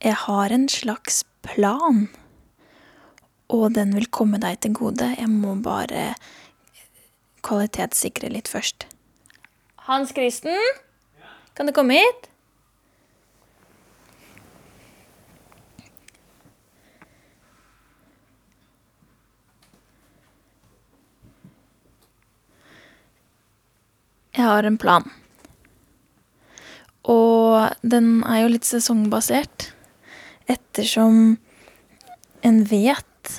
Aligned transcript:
jeg 0.00 0.16
har 0.16 0.52
en 0.54 0.68
slags 0.68 1.24
plan, 1.44 2.06
og 3.52 3.74
den 3.76 3.92
vil 3.96 4.08
komme 4.08 4.40
deg 4.40 4.60
til 4.64 4.72
gode. 4.78 5.10
Jeg 5.18 5.28
må 5.28 5.56
bare 5.60 6.14
kvalitetssikre 7.44 8.30
litt 8.32 8.48
først. 8.48 8.86
Hans 9.90 10.12
Kristen, 10.16 10.56
kan 11.56 11.68
du 11.68 11.74
komme 11.76 11.98
hit? 11.98 12.30
Jeg 24.36 24.46
har 24.46 24.64
en 24.64 24.78
plan. 24.80 25.04
Og 27.10 27.74
den 27.82 28.22
er 28.24 28.44
jo 28.44 28.52
litt 28.54 28.64
sesongbasert, 28.68 29.72
ettersom 30.50 31.36
en 32.46 32.58
vet 32.64 33.34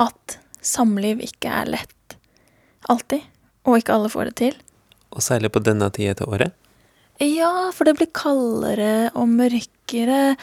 at 0.00 0.38
samliv 0.62 1.20
ikke 1.24 1.52
er 1.52 1.70
lett 1.76 2.16
alltid, 2.90 3.22
og 3.66 3.80
ikke 3.80 3.96
alle 3.96 4.10
får 4.12 4.30
det 4.30 4.36
til. 4.40 4.56
Og 5.10 5.24
særlig 5.24 5.50
på 5.52 5.62
denne 5.64 5.90
tida 5.94 6.16
til 6.18 6.30
året. 6.30 6.56
Ja, 7.20 7.68
for 7.76 7.84
det 7.84 7.98
blir 7.98 8.08
kaldere 8.16 9.10
og 9.12 9.28
mørkere 9.28 10.36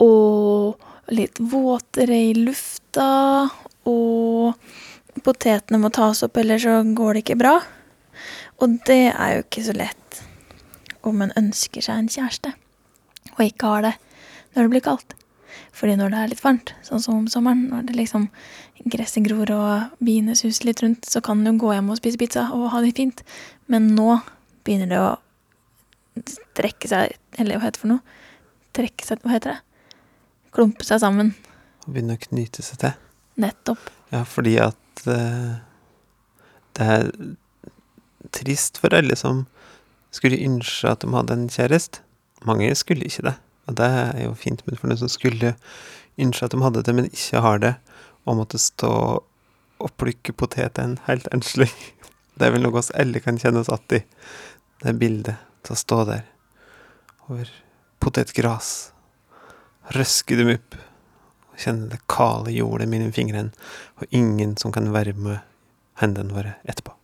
og 0.00 0.80
litt 1.12 1.36
våtere 1.38 2.16
i 2.30 2.34
lufta, 2.38 3.50
og 3.84 5.20
potetene 5.24 5.82
må 5.82 5.92
tas 5.92 6.24
opp, 6.24 6.40
ellers 6.40 6.64
så 6.64 6.80
går 6.96 7.12
det 7.12 7.24
ikke 7.26 7.40
bra. 7.44 7.58
Og 8.62 8.80
det 8.88 9.12
er 9.12 9.36
jo 9.36 9.44
ikke 9.44 9.66
så 9.66 9.76
lett 9.76 10.22
om 11.04 11.20
en 11.20 11.34
ønsker 11.36 11.84
seg 11.84 12.00
en 12.00 12.08
kjæreste 12.08 12.54
og 13.34 13.44
ikke 13.44 13.70
har 13.70 13.86
det 13.88 13.94
når 14.54 14.62
det 14.62 14.72
blir 14.72 14.84
kaldt. 14.84 15.14
Fordi 15.74 15.96
når 15.98 16.12
det 16.12 16.20
er 16.20 16.30
litt 16.30 16.44
varmt, 16.44 16.70
sånn 16.86 17.02
som 17.02 17.16
om 17.18 17.26
sommeren, 17.30 17.66
når 17.72 17.88
det 17.88 17.96
liksom 17.98 18.28
gresset 18.92 19.26
gror 19.26 19.50
og 19.54 19.96
biene 20.04 20.36
suser 20.38 20.68
litt 20.68 20.82
rundt, 20.84 21.08
så 21.10 21.22
kan 21.24 21.42
du 21.42 21.50
gå 21.58 21.72
hjem 21.74 21.90
og 21.90 21.98
spise 21.98 22.20
pizza 22.20 22.46
og 22.54 22.68
ha 22.74 22.82
det 22.84 22.94
fint. 22.98 23.24
Men 23.70 23.90
nå 23.96 24.20
begynner 24.66 24.92
det 24.92 25.00
å 25.02 25.12
trekke 26.54 26.86
seg 26.86 27.16
Eller 27.42 27.58
hva 27.58 27.66
heter 27.66 27.74
det 27.74 27.82
for 27.82 27.90
noe? 27.90 28.18
Trekke 28.76 29.02
seg 29.06 29.24
Hva 29.24 29.32
heter 29.32 29.56
det? 29.56 29.96
Klumpe 30.54 30.86
seg 30.86 31.00
sammen. 31.02 31.32
Og 31.82 31.88
begynne 31.96 32.14
å 32.14 32.20
knyte 32.22 32.62
seg 32.62 32.78
til. 32.78 32.92
Nettopp. 33.42 33.88
Ja, 34.14 34.20
fordi 34.22 34.52
at 34.62 35.02
uh, 35.10 35.56
det 36.78 36.86
er 36.86 37.08
trist 38.34 38.78
for 38.78 38.94
alle 38.94 39.16
som 39.18 39.44
skulle 40.14 40.38
ønske 40.38 40.92
at 40.92 41.02
de 41.02 41.10
hadde 41.10 41.34
en 41.34 41.48
kjæreste. 41.50 42.04
Mange 42.46 42.70
skulle 42.78 43.08
ikke 43.08 43.26
det, 43.26 43.34
og 43.68 43.76
det 43.78 43.88
er 43.88 44.24
jo 44.26 44.34
fint, 44.38 44.62
men 44.66 44.78
for 44.78 44.90
noen 44.90 45.00
som 45.00 45.12
skulle 45.12 45.54
ønske 46.20 46.46
at 46.46 46.54
de 46.54 46.62
hadde 46.62 46.84
det, 46.86 46.94
men 46.96 47.10
ikke 47.10 47.42
har 47.44 47.62
det, 47.62 47.74
og 48.24 48.38
måtte 48.40 48.60
stå 48.60 48.94
og 49.84 49.92
plukke 50.00 50.34
poteten 50.36 50.98
helt 51.08 51.28
enslig. 51.34 51.70
Det 52.34 52.48
er 52.48 52.54
vel 52.56 52.64
noe 52.64 52.80
oss 52.80 52.90
alle 52.98 53.20
kan 53.22 53.36
kjenne 53.38 53.60
oss 53.62 53.68
igjen 53.70 54.00
i. 54.00 54.06
Det 54.82 54.94
bildet 54.98 55.42
til 55.62 55.76
å 55.76 55.78
stå 55.78 55.98
der 56.08 56.24
over 57.28 57.52
potetgras, 58.02 58.72
røske 59.94 60.36
dem 60.40 60.50
opp 60.56 60.74
og 60.74 61.62
kjenne 61.62 61.86
det 61.92 62.00
kale 62.10 62.52
jordet 62.52 62.90
mellom 62.90 63.14
fingrene, 63.14 63.54
og 64.02 64.10
ingen 64.10 64.58
som 64.58 64.74
kan 64.74 64.90
varme 64.92 65.38
hendene 66.02 66.34
våre 66.34 66.56
etterpå. 66.66 66.96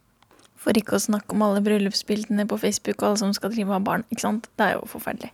For 0.61 0.77
ikke 0.77 0.99
å 0.99 1.03
snakke 1.03 1.33
om 1.33 1.45
alle 1.47 1.63
bryllupsbildene 1.65 2.45
på 2.49 2.59
Facebook 2.61 3.01
og 3.01 3.11
alle 3.11 3.21
som 3.23 3.31
skal 3.37 3.53
drive 3.55 3.73
av 3.73 3.85
barn. 3.87 4.05
ikke 4.13 4.27
sant? 4.27 4.49
Det 4.61 4.67
er 4.67 4.75
jo 4.77 4.89
forferdelig. 4.91 5.31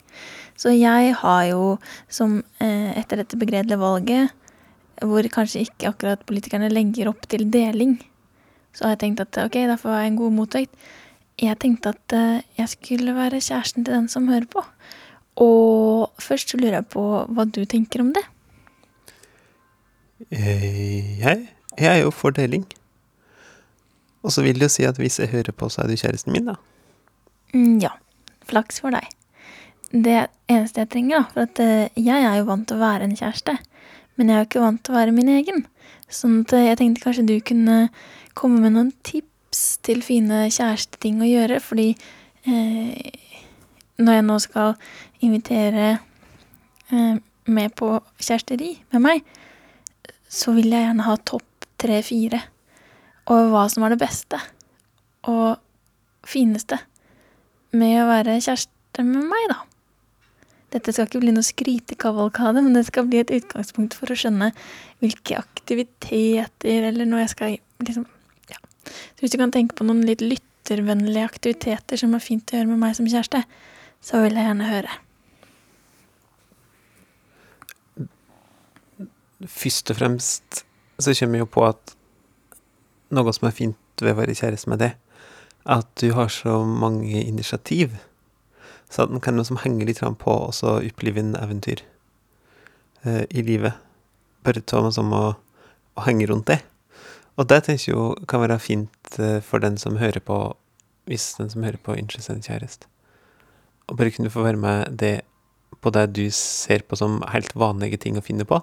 Så 0.55 0.71
jeg 0.75 1.15
har 1.19 1.41
jo, 1.51 1.63
som 2.09 2.39
eh, 2.63 2.93
etter 2.99 3.21
dette 3.21 3.39
begredelige 3.41 3.81
valget, 3.81 4.37
hvor 5.03 5.27
kanskje 5.33 5.67
ikke 5.67 5.91
akkurat 5.91 6.23
politikerne 6.29 6.71
legger 6.73 7.11
opp 7.11 7.27
til 7.29 7.45
deling, 7.53 7.99
så 8.73 8.86
har 8.86 8.95
jeg 8.95 9.03
tenkt 9.03 9.25
at 9.25 9.41
ok, 9.48 9.59
derfor 9.67 9.92
var 9.92 10.05
jeg 10.05 10.13
en 10.13 10.20
god 10.20 10.36
motvekt. 10.36 10.86
Jeg 11.42 11.59
tenkte 11.61 11.92
at 11.92 12.17
eh, 12.17 12.47
jeg 12.61 12.73
skulle 12.73 13.17
være 13.17 13.42
kjæresten 13.42 13.85
til 13.85 13.98
den 13.98 14.09
som 14.13 14.31
hører 14.31 14.47
på. 14.53 14.63
Og 15.42 16.23
først 16.23 16.55
så 16.55 16.61
lurer 16.61 16.79
jeg 16.79 16.91
på 16.95 17.05
hva 17.27 17.45
du 17.51 17.65
tenker 17.69 18.05
om 18.05 18.15
det. 18.17 18.25
Eh, 20.31 21.19
jeg, 21.20 21.48
jeg 21.77 21.92
er 21.92 22.03
jo 22.05 22.15
for 22.15 22.33
deling. 22.33 22.65
Og 24.27 24.35
så 24.35 24.42
vil 24.42 24.59
det 24.59 24.67
jo 24.67 24.75
si 24.75 24.87
at 24.89 24.98
hvis 24.98 25.20
jeg 25.23 25.31
hører 25.31 25.55
på, 25.55 25.69
så 25.70 25.85
er 25.85 25.92
du 25.92 26.01
kjæresten 26.01 26.35
min, 26.35 26.51
da. 26.51 26.57
Mm, 27.55 27.79
ja. 27.85 27.92
Flaks 28.47 28.81
for 28.83 28.95
deg. 28.95 29.07
Det 29.91 30.19
eneste 30.51 30.83
jeg 30.83 30.91
trenger, 30.91 31.23
da, 31.23 31.31
for 31.31 31.47
at 31.47 31.63
eh, 31.63 32.03
jeg 32.03 32.27
er 32.27 32.41
jo 32.41 32.48
vant 32.48 32.67
til 32.67 32.79
å 32.79 32.83
være 32.83 33.07
en 33.07 33.15
kjæreste, 33.19 33.55
men 34.19 34.31
jeg 34.31 34.36
er 34.36 34.42
jo 34.42 34.48
ikke 34.48 34.65
vant 34.65 34.83
til 34.83 34.95
å 34.95 34.98
være 34.98 35.15
min 35.15 35.31
egen. 35.36 35.63
Sånn 36.11 36.41
at 36.42 36.57
eh, 36.59 36.67
jeg 36.73 36.81
tenkte 36.81 37.05
kanskje 37.05 37.27
du 37.29 37.36
kunne 37.47 37.79
komme 38.39 38.59
med 38.65 38.75
noen 38.75 38.91
tips 39.07 39.63
til 39.86 40.03
fine 40.07 40.45
kjæresteting 40.51 41.23
å 41.23 41.31
gjøre, 41.31 41.61
fordi 41.63 41.92
eh, 42.51 43.15
når 44.03 44.19
jeg 44.19 44.27
nå 44.27 44.41
skal 44.42 44.75
invitere 45.25 45.97
med 46.86 47.73
på 47.75 47.89
kjæresteri 48.20 48.75
med 48.92 49.03
meg, 49.03 49.23
så 50.31 50.53
vil 50.55 50.69
jeg 50.70 50.85
gjerne 50.85 51.07
ha 51.07 51.15
topp 51.27 51.67
tre-fire 51.81 52.42
over 53.27 53.48
hva 53.53 53.64
som 53.70 53.85
var 53.85 53.95
det 53.95 54.01
beste 54.01 54.39
og 55.27 55.59
fineste 56.27 56.79
med 57.77 57.98
å 58.01 58.09
være 58.09 58.39
kjæreste 58.41 59.05
med 59.07 59.27
meg, 59.29 59.48
da. 59.51 59.63
Dette 60.75 60.92
skal 60.92 61.07
ikke 61.07 61.23
bli 61.23 61.33
noe 61.35 61.47
skrytekavalkade, 61.47 62.63
men 62.65 62.75
det 62.75 62.86
skal 62.89 63.07
bli 63.09 63.20
et 63.23 63.33
utgangspunkt 63.33 63.95
for 63.97 64.11
å 64.11 64.19
skjønne 64.19 64.51
hvilke 65.03 65.39
aktiviteter 65.39 66.89
eller 66.91 67.09
noe 67.09 67.25
jeg 67.25 67.35
skal 67.35 67.57
liksom 67.86 68.07
Ja. 68.51 68.59
Så 68.86 69.25
hvis 69.25 69.35
du 69.35 69.39
kan 69.39 69.55
tenke 69.55 69.75
på 69.75 69.86
noen 69.86 70.05
litt 70.07 70.23
lyttervennlige 70.23 71.27
aktiviteter 71.27 71.98
som 71.98 72.15
er 72.15 72.23
fint 72.23 72.53
å 72.53 72.59
gjøre 72.59 72.70
med 72.70 72.83
meg 72.83 72.95
som 72.98 73.09
kjæreste, 73.09 73.42
så 74.03 74.23
vil 74.23 74.39
jeg 74.39 74.47
gjerne 74.47 74.70
høre. 74.70 75.01
Først 79.47 79.91
og 79.91 79.98
fremst 79.98 80.63
så 80.98 81.13
kommer 81.19 81.36
vi 81.36 81.42
jo 81.42 81.51
på 81.51 81.67
at 81.67 81.95
noe 83.14 83.34
som 83.34 83.48
er 83.48 83.56
fint 83.56 84.02
ved 84.02 84.14
å 84.14 84.20
være 84.20 84.36
kjæreste 84.36 84.70
med 84.72 84.83
det, 84.83 84.92
at 85.67 85.89
du 86.00 86.11
har 86.14 86.30
så 86.33 86.61
mange 86.67 87.22
initiativ. 87.22 87.96
Så 88.90 89.05
at 89.05 89.12
en 89.12 89.22
kan 89.22 89.39
liksom 89.39 89.61
henge 89.64 89.86
litt 89.86 90.00
på 90.00 90.33
og 90.46 90.55
så 90.55 90.78
oppleve 90.78 91.20
en 91.20 91.34
eventyr 91.39 91.83
eh, 93.02 93.24
i 93.30 93.42
livet. 93.42 93.74
Bare 94.46 94.62
ta 94.62 94.83
meg 94.84 94.94
som 94.94 95.11
å, 95.14 95.24
å 95.96 96.06
henge 96.06 96.28
rundt 96.30 96.46
det. 96.52 96.61
Og 97.36 97.48
det 97.50 97.64
tenker 97.67 97.90
jeg 97.90 97.94
jo 97.94 98.12
kan 98.30 98.44
være 98.44 98.61
fint 98.62 99.18
eh, 99.18 99.40
for 99.44 99.62
den 99.62 99.77
som 99.80 99.98
hører 100.00 100.23
på, 100.23 100.38
hvis 101.11 101.34
den 101.40 101.50
som 101.52 101.67
hører 101.67 101.83
på, 101.83 101.98
ønsker 101.98 102.23
seg 102.23 102.38
en 102.38 102.46
kjæreste. 102.46 102.86
Og 103.90 103.98
bare 103.98 104.14
kunne 104.14 104.33
få 104.33 104.46
være 104.46 104.61
med 104.61 104.96
det 105.02 105.20
på 105.83 105.92
det 105.94 106.06
du 106.17 106.24
ser 106.34 106.86
på 106.86 106.96
som 106.98 107.20
helt 107.30 107.52
vanlige 107.58 108.00
ting 108.02 108.17
å 108.18 108.24
finne 108.24 108.46
på, 108.48 108.62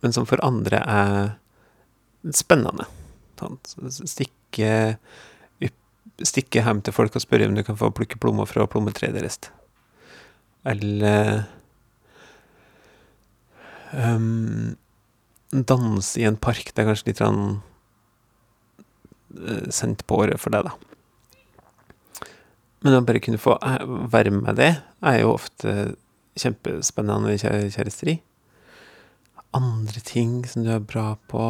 men 0.00 0.14
som 0.16 0.28
for 0.28 0.40
andre 0.44 0.80
er 0.84 1.34
spennende. 2.36 2.86
Sant? 3.40 3.72
Stikke, 4.10 4.74
stikke 6.20 6.64
hjem 6.64 6.82
til 6.84 6.96
folk 6.96 7.16
og 7.16 7.24
spørre 7.24 7.48
om 7.48 7.56
du 7.56 7.64
kan 7.66 7.78
få 7.80 7.90
plukke 7.96 8.20
plommer 8.20 8.48
fra 8.48 8.68
plommetreet 8.70 9.16
deres. 9.16 9.40
Eller 10.68 11.46
um, 13.96 14.76
danse 15.50 16.20
i 16.20 16.28
en 16.28 16.36
park. 16.36 16.70
Det 16.70 16.84
er 16.84 16.90
kanskje 16.92 17.10
litt 17.10 17.24
sånn 17.24 17.42
sendt 19.70 20.04
på 20.10 20.18
året 20.24 20.40
for 20.42 20.52
deg, 20.54 20.66
da. 20.66 20.76
Men 22.80 22.96
å 22.96 23.04
bare 23.04 23.20
kunne 23.22 23.40
få 23.40 23.58
være 24.10 24.32
med 24.32 24.56
det, 24.56 24.72
er 25.04 25.20
jo 25.20 25.34
ofte 25.34 25.94
kjempespennende 26.40 27.36
kjæresteri. 27.38 28.16
Andre 29.56 30.00
ting 30.06 30.40
som 30.48 30.64
du 30.64 30.70
er 30.72 30.80
bra 30.80 31.12
på 31.28 31.44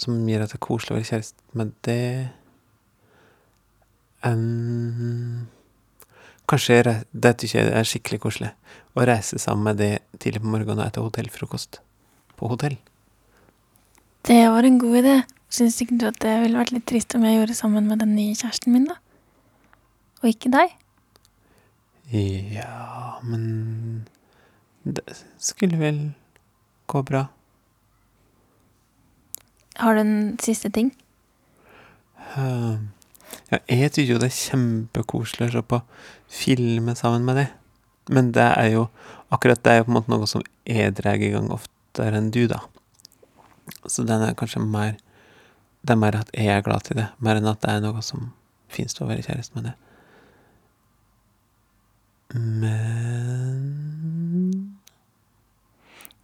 som 0.00 0.18
gjør 0.28 0.44
at 0.44 0.52
det 0.52 0.58
er 0.58 0.66
koselig 0.66 0.94
å 0.94 0.98
være 0.98 1.10
kjæreste 1.10 1.56
med 1.56 1.72
det 1.86 2.00
um, 4.26 5.46
Kanskje 6.46 6.82
det 7.10 7.32
syns 7.40 7.54
jeg 7.56 7.70
er 7.74 7.88
skikkelig 7.88 8.20
koselig. 8.22 8.52
Å 8.94 9.06
reise 9.08 9.38
sammen 9.42 9.66
med 9.66 9.80
det 9.82 9.92
tidlig 10.22 10.44
på 10.44 10.52
morgenen 10.52 10.78
og 10.78 10.86
etter 10.86 11.02
hotellfrokost 11.02 11.80
på 12.38 12.50
hotell. 12.52 12.76
Det 14.26 14.44
var 14.54 14.66
en 14.66 14.78
god 14.78 15.00
idé. 15.00 15.16
Syns 15.50 15.80
ikke 15.82 15.98
du 15.98 16.06
at 16.06 16.20
det 16.22 16.36
ville 16.44 16.58
vært 16.58 16.70
litt 16.74 16.86
trist 16.86 17.14
om 17.18 17.26
jeg 17.26 17.40
gjorde 17.40 17.58
sammen 17.58 17.90
med 17.90 17.98
den 18.02 18.14
nye 18.14 18.34
kjæresten 18.38 18.74
min, 18.74 18.86
da? 18.86 18.98
Og 20.22 20.30
ikke 20.30 20.52
deg? 20.54 20.74
Ja, 22.14 23.18
men 23.26 24.06
Det 24.86 25.02
skulle 25.42 25.78
vel 25.78 25.98
gå 26.86 27.02
bra. 27.02 27.26
Har 29.76 29.94
du 29.94 30.00
en 30.00 30.38
siste 30.40 30.70
ting? 30.72 30.90
Uh, 32.36 32.80
ja, 33.50 33.60
jeg 33.68 33.92
syns 33.92 34.10
jo 34.10 34.18
det 34.20 34.30
er 34.30 34.38
kjempekoselig 34.38 35.50
å 35.50 35.54
se 35.54 35.62
på 35.72 35.80
filmer 36.32 36.96
sammen 36.98 37.26
med 37.26 37.40
deg. 37.42 37.54
Men 38.12 38.30
det 38.34 38.46
er 38.46 38.70
jo 38.72 38.86
akkurat 39.34 39.62
det 39.64 39.72
er 39.72 39.80
jo 39.80 39.86
på 39.88 39.92
en 39.92 39.98
måte 39.98 40.12
noe 40.12 40.28
som 40.30 40.44
jeg 40.68 40.94
drar 40.98 41.20
i 41.20 41.32
gang 41.34 41.50
oftere 41.54 42.20
enn 42.20 42.32
du, 42.34 42.44
da. 42.50 42.62
Så 43.90 44.06
den 44.06 44.22
er 44.22 44.38
kanskje 44.38 44.62
mer 44.62 44.94
Det 45.86 45.94
er 45.94 45.98
mer 46.02 46.16
at 46.18 46.30
jeg 46.34 46.50
er 46.50 46.62
glad 46.66 46.82
til 46.82 46.96
det, 46.98 47.06
mer 47.22 47.38
enn 47.38 47.46
at 47.46 47.60
det 47.62 47.70
er 47.70 47.82
noe 47.84 48.00
som 48.02 48.32
fins 48.72 48.94
til 48.94 49.04
å 49.04 49.10
være 49.10 49.22
kjæreste 49.22 49.54
med 49.54 49.68
det. 49.68 49.74
Men 52.34 53.76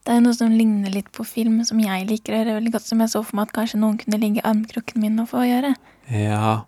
Det 0.02 0.11
er 0.22 0.28
noe 0.28 0.38
som 0.38 0.54
ligner 0.54 0.92
litt 0.94 1.10
på 1.14 1.24
film, 1.26 1.60
som 1.66 1.80
jeg 1.82 2.06
liker 2.06 2.34
å 2.34 2.40
gjøre 2.40 2.56
veldig 2.60 2.72
godt, 2.76 2.86
som 2.86 3.02
jeg 3.02 3.10
så 3.12 3.22
for 3.26 3.38
meg 3.38 3.48
at 3.48 3.56
kanskje 3.56 3.80
noen 3.82 3.98
kunne 4.00 4.20
ligge 4.22 4.40
i 4.40 4.46
armkroken 4.46 5.02
min 5.02 5.18
og 5.22 5.30
få 5.32 5.44
gjøre. 5.48 5.74
Ja, 6.14 6.62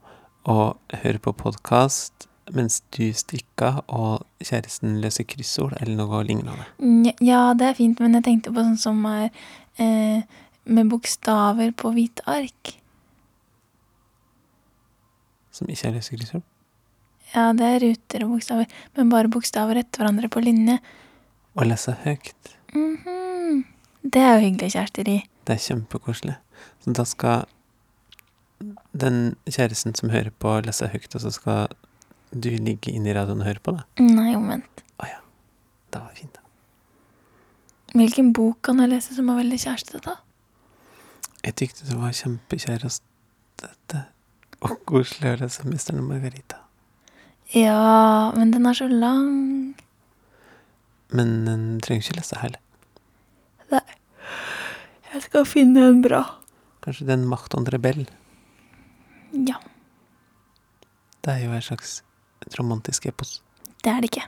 og 0.51 0.97
høre 1.05 1.23
på 1.23 1.35
podkast 1.39 2.27
mens 2.53 2.83
du 2.93 3.07
strikker 3.17 3.79
og 3.89 4.25
kjæresten 4.45 4.99
løser 5.01 5.25
kryssord, 5.25 5.73
eller 5.81 5.97
noe 5.97 6.21
lignende. 6.29 6.67
Ja, 7.25 7.55
det 7.57 7.71
er 7.71 7.79
fint, 7.79 8.03
men 8.03 8.19
jeg 8.19 8.27
tenkte 8.27 8.53
på 8.53 8.65
sånn 8.67 8.81
som 8.81 8.99
er 9.09 9.31
eh, 9.81 10.27
med 10.69 10.91
bokstaver 10.93 11.73
på 11.79 11.95
hvite 11.95 12.27
ark. 12.29 12.75
Som 15.55 15.71
ikke 15.73 15.89
er 15.89 15.97
løse 15.97 16.19
kryssord. 16.19 16.45
Ja, 17.33 17.49
det 17.57 17.71
er 17.71 17.81
ruter 17.87 18.27
og 18.27 18.37
bokstaver, 18.37 18.77
men 18.99 19.15
bare 19.15 19.33
bokstaver 19.33 19.81
etter 19.81 20.03
hverandre 20.03 20.29
på 20.31 20.45
linje. 20.45 20.77
Og 21.57 21.71
lese 21.71 21.97
høyt. 22.05 22.55
Mhm. 22.75 23.65
Det 24.05 24.21
er 24.21 24.35
jo 24.35 24.45
hyggelig 24.45 24.73
kjæresteri. 24.75 25.17
Det 25.47 25.55
er 25.55 25.63
kjempekoselig. 25.65 26.37
Så 26.85 26.93
da 26.93 27.05
skal 27.05 27.45
den 28.93 29.37
kjæresten 29.47 29.95
som 29.95 30.11
hører 30.11 30.31
på, 30.31 30.61
lese 30.61 30.87
høyt, 30.93 31.15
og 31.15 31.21
så 31.21 31.31
skal 31.31 31.69
du 32.35 32.51
ligge 32.51 32.93
inne 32.93 33.11
i 33.11 33.15
radioen 33.15 33.41
og 33.41 33.47
høre 33.47 33.63
på, 33.63 33.73
da. 33.79 33.87
Nei, 34.03 34.35
omvendt. 34.37 34.85
Det 35.95 36.03
var 36.03 36.11
fint, 36.15 36.35
da. 36.35 36.41
Hvilken 37.95 38.33
bok 38.35 38.59
kan 38.67 38.81
jeg 38.83 38.91
lese 38.91 39.15
som 39.15 39.29
er 39.31 39.39
veldig 39.39 39.61
kjærestete, 39.63 40.01
da? 40.03 40.17
Jeg 41.45 41.55
tykte 41.61 41.87
det 41.87 41.99
var 42.01 42.17
kjempekjærestete 42.19 44.01
og 44.65 44.81
koselig 44.89 45.31
å 45.31 45.41
lese 45.45 45.63
'Mesteren 45.69 46.01
og 46.03 46.09
Margarita'. 46.11 46.59
Ja, 47.55 48.33
men 48.35 48.51
den 48.51 48.67
er 48.67 48.73
så 48.73 48.89
lang. 48.89 49.77
Men 51.11 51.47
den 51.47 51.81
trenger 51.81 52.03
ikke 52.03 52.17
lese 52.19 52.37
hele. 53.71 53.81
Jeg 55.15 55.23
skal 55.29 55.45
finne 55.47 55.85
en 55.89 56.03
bra. 56.03 56.23
Kanskje 56.83 57.07
den 57.07 57.25
en 57.29 57.67
rebell'. 57.67 58.07
Ja, 59.33 59.57
Det 61.25 61.33
er 61.33 61.45
jo 61.47 61.53
en 61.53 61.63
slags 61.63 62.03
et 62.47 62.59
romantisk 62.59 63.07
epos. 63.07 63.43
det 63.85 63.91
er 63.93 64.01
det 64.01 64.11
ikke. 64.11 64.27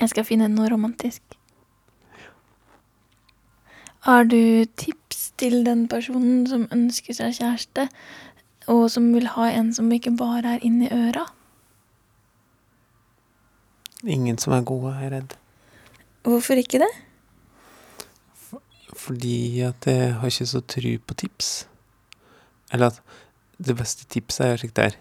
Jeg 0.00 0.08
skal 0.08 0.24
finne 0.24 0.48
noe 0.48 0.68
romantisk. 0.70 1.22
Har 4.00 4.24
du 4.24 4.64
tips 4.76 5.30
til 5.36 5.64
den 5.64 5.88
personen 5.88 6.46
som 6.46 6.68
ønsker 6.72 7.12
seg 7.14 7.34
kjæreste, 7.36 7.88
og 8.68 8.90
som 8.90 9.12
vil 9.14 9.26
ha 9.26 9.50
en 9.50 9.72
som 9.74 9.90
ikke 9.92 10.16
bare 10.16 10.54
er 10.56 10.58
inni 10.64 10.88
øra? 10.92 11.26
Ingen 14.04 14.38
som 14.38 14.52
er 14.52 14.62
gode, 14.64 14.94
er 14.94 15.00
jeg 15.02 15.12
redd. 15.12 15.34
Hvorfor 16.24 16.54
ikke 16.54 16.78
det? 16.78 16.88
Fordi 19.00 19.62
at 19.64 19.86
jeg 19.88 20.14
har 20.20 20.32
ikke 20.32 20.48
så 20.50 20.60
tru 20.60 20.90
på 21.06 21.16
tips. 21.22 21.50
Eller 22.72 22.92
at 22.92 23.00
det 23.60 23.76
beste 23.76 24.06
tipset 24.12 24.44
er 24.44 24.52
jo 24.54 24.62
slik 24.62 24.76
her 24.76 24.92
er. 24.92 24.98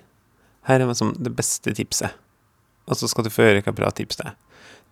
Er 0.70 0.86
liksom 0.86 1.16
det 1.18 1.34
beste 1.36 1.74
tipset. 1.76 2.16
Og 2.88 2.98
så 2.98 3.08
skal 3.08 3.26
du 3.26 3.32
få 3.34 3.48
høre 3.48 3.64
hva 3.66 3.74
bra 3.76 3.92
tips 3.96 4.20
det 4.20 4.32
er. 4.32 4.38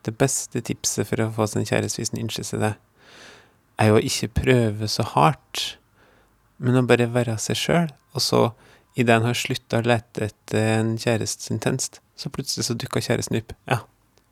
Det 0.06 0.14
beste 0.18 0.62
tipset 0.62 1.08
for 1.10 1.24
å 1.24 1.32
få 1.36 1.48
sin 1.52 1.66
kjæreste 1.68 2.02
hvis 2.02 2.14
en 2.14 2.24
ønsker 2.26 2.46
seg 2.48 2.64
det, 2.64 2.74
er 3.78 3.92
jo 3.92 3.98
å 3.98 4.06
ikke 4.10 4.30
prøve 4.42 4.88
så 4.90 5.06
hardt, 5.14 5.78
men 6.58 6.80
å 6.80 6.86
bare 6.88 7.10
være 7.14 7.38
seg 7.42 7.60
sjøl. 7.60 7.92
Og 8.16 8.24
så, 8.24 8.42
idet 8.98 9.18
en 9.18 9.28
har 9.28 9.38
slutta 9.38 9.82
å 9.82 9.86
lete 9.86 10.30
etter 10.30 10.72
en 10.78 10.96
kjæreste 11.02 11.52
intenst, 11.54 12.02
så 12.18 12.32
plutselig 12.34 12.68
så 12.68 12.78
dukka 12.78 13.04
kjæresten 13.04 13.40
opp. 13.42 13.54
Ja, 13.70 13.84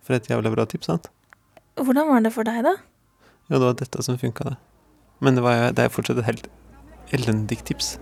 for 0.06 0.18
et 0.18 0.30
jævla 0.30 0.54
bra 0.54 0.66
tips, 0.70 0.90
sant? 0.90 1.12
Hvordan 1.76 2.10
var 2.10 2.24
det 2.26 2.34
for 2.34 2.48
deg, 2.48 2.64
da? 2.66 2.78
Ja, 3.50 3.60
det 3.60 3.66
var 3.66 3.78
dette 3.78 4.04
som 4.04 4.18
funka, 4.18 4.44
det. 4.50 4.56
Men 5.20 5.38
det, 5.38 5.44
var, 5.46 5.70
det 5.72 5.86
er 5.86 5.94
fortsatt 5.94 6.18
et 6.20 6.28
helt 6.28 6.48
elendig 7.14 7.60
tips. 7.68 7.96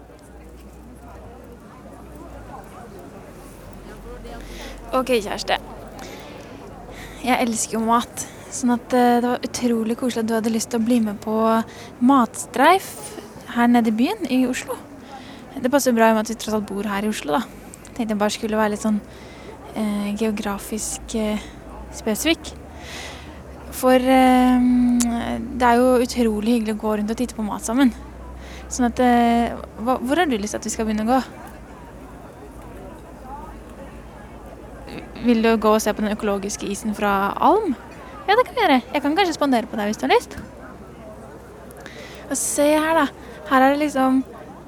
Ok, 4.94 5.10
kjæreste. 5.10 5.58
Jeg 7.24 7.40
elsker 7.42 7.80
jo 7.80 7.84
mat. 7.86 8.24
Sånn 8.54 8.76
at 8.76 8.94
eh, 8.94 9.20
det 9.24 9.30
var 9.32 9.46
utrolig 9.48 9.98
koselig 9.98 10.22
at 10.24 10.30
du 10.30 10.36
hadde 10.38 10.54
lyst 10.54 10.70
til 10.70 10.82
å 10.82 10.86
bli 10.86 11.00
med 11.02 11.18
på 11.24 11.36
matstreif 12.06 12.92
her 13.56 13.72
nede 13.72 13.90
i 13.90 13.96
byen 13.98 14.28
i 14.30 14.44
Oslo. 14.46 14.78
Det 15.58 15.72
passer 15.74 15.96
bra 15.98 16.10
i 16.10 16.14
og 16.14 16.20
med 16.20 16.28
at 16.28 16.34
vi 16.34 16.38
tross 16.42 16.58
alt 16.60 16.70
bor 16.70 16.86
her 16.90 17.06
i 17.06 17.10
Oslo, 17.10 17.40
da. 17.40 17.42
Tenkte 17.94 18.12
jeg 18.14 18.22
bare 18.22 18.36
skulle 18.36 18.60
være 18.60 18.76
litt 18.76 18.86
sånn 18.86 19.02
eh, 19.74 20.14
geografisk 20.20 21.18
eh, 21.18 21.42
spesifikk. 21.94 22.54
For 23.84 24.00
eh, 24.00 24.68
det 25.60 25.68
er 25.68 25.80
jo 25.82 26.00
utrolig 26.06 26.58
hyggelig 26.58 26.78
å 26.78 26.82
gå 26.86 26.92
rundt 26.98 27.12
og 27.12 27.18
titte 27.20 27.36
på 27.36 27.44
mat 27.44 27.66
sammen. 27.66 27.92
Sånn 28.72 28.88
at 28.88 29.00
eh, 29.04 29.52
Hvor 29.84 30.16
har 30.16 30.30
du 30.30 30.38
lyst 30.38 30.56
til 30.56 30.62
at 30.62 30.68
vi 30.70 30.72
skal 30.72 30.88
begynne 30.88 31.04
å 31.04 31.12
gå? 31.12 31.20
Vil 35.24 35.44
du 35.44 35.52
gå 35.60 35.76
og 35.76 35.84
se 35.84 35.92
på 35.92 36.04
den 36.04 36.16
økologiske 36.16 36.68
isen 36.72 36.96
fra 36.96 37.34
Alm? 37.44 37.76
Ja, 38.24 38.38
det 38.40 38.48
kan 38.48 38.56
vi 38.56 38.64
gjøre. 38.64 38.82
Jeg 38.96 39.04
kan 39.04 39.16
kanskje 39.20 39.36
spandere 39.36 39.68
på 39.68 39.80
deg 39.80 39.92
hvis 39.92 40.00
du 40.00 40.08
har 40.08 40.16
lyst. 40.16 40.38
Og 42.30 42.36
se 42.40 42.70
her, 42.72 43.02
da. 43.02 43.08
Her 43.52 43.66
er 43.66 43.74
det 43.76 43.84
liksom 43.84 44.24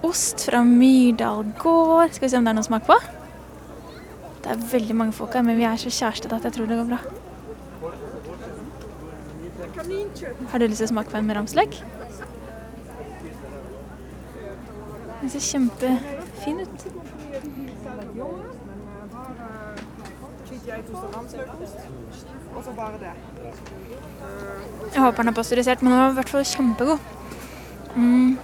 ost 0.05 0.43
fra 0.49 0.59
Myrdal 0.67 1.45
gård. 1.59 2.11
Skal 2.15 2.27
vi 2.27 2.33
se 2.33 2.39
om 2.39 2.47
det 2.47 2.51
er 2.51 2.59
noe 2.59 2.67
smak 2.67 2.87
på? 2.87 2.99
Det 4.43 4.51
er 4.51 4.65
veldig 4.75 4.99
mange 4.99 5.15
folk 5.15 5.35
her, 5.35 5.43
men 5.47 5.55
vi 5.59 5.67
er 5.67 5.79
så 5.79 5.91
kjærestete 5.91 6.35
at 6.35 6.49
jeg 6.49 6.59
tror 6.59 6.67
det 6.69 6.83
går 6.83 6.91
bra. 6.91 7.24
Har 10.51 10.59
du 10.59 10.67
lyst 10.67 10.81
til 10.81 10.87
å 10.87 10.93
smake 10.93 11.11
på 11.11 11.19
en 11.19 11.27
med 11.27 11.37
ramsløk? 11.37 11.77
Den 15.21 15.29
ser 15.33 15.43
kjempefin 15.45 16.59
ut. 16.61 16.85
Jeg 24.93 25.01
håper 25.01 25.21
den 25.21 25.31
er 25.31 25.37
pasteurisert, 25.37 25.81
men 25.81 25.91
den 25.91 26.01
var 26.01 26.11
i 26.11 26.17
hvert 26.19 26.33
fall 26.33 26.45
kjempegod. 26.49 26.99
Mm. 27.95 28.37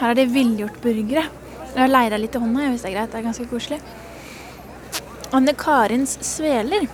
Her 0.00 0.12
er 0.12 0.18
det 0.18 0.30
villgjort 0.34 0.80
burgere. 0.82 1.24
Jeg 1.70 1.78
har 1.78 1.92
leid 1.92 2.12
deg 2.14 2.24
litt 2.24 2.36
i 2.36 2.42
hånda, 2.42 2.70
hvis 2.72 2.84
det 2.84 2.90
er 2.90 2.96
greit. 2.96 3.12
Det 3.12 3.18
er 3.20 3.28
ganske 3.28 3.48
koselig. 3.50 3.80
Anne 5.36 5.54
Karins 5.54 6.16
sveler. 6.26 6.88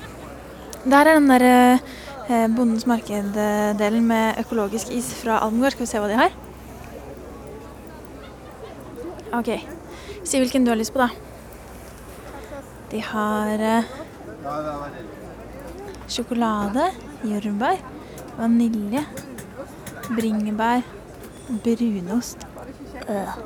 Der 0.87 1.09
er 1.09 1.17
den 1.17 1.31
der 1.31 1.45
eh, 1.47 1.95
Bondens 2.27 2.87
marked-delen 2.91 4.07
med 4.07 4.41
økologisk 4.43 4.91
is 4.91 5.13
fra 5.15 5.39
Almgård. 5.45 5.77
Skal 5.77 5.87
vi 5.87 5.91
se 5.91 6.01
hva 6.03 6.09
de 6.11 6.19
har? 6.19 6.33
OK. 9.39 9.51
Si 10.27 10.41
hvilken 10.43 10.65
du 10.67 10.73
har 10.73 10.79
lyst 10.81 10.95
på, 10.95 10.99
da. 10.99 11.09
De 12.91 13.03
har 13.03 13.63
eh, 13.69 13.85
sjokolade, 16.11 16.89
jordbær, 17.25 17.79
vanilje, 18.39 19.05
bringebær, 20.09 20.83
brunost. 21.63 22.47
Øh. 23.09 23.39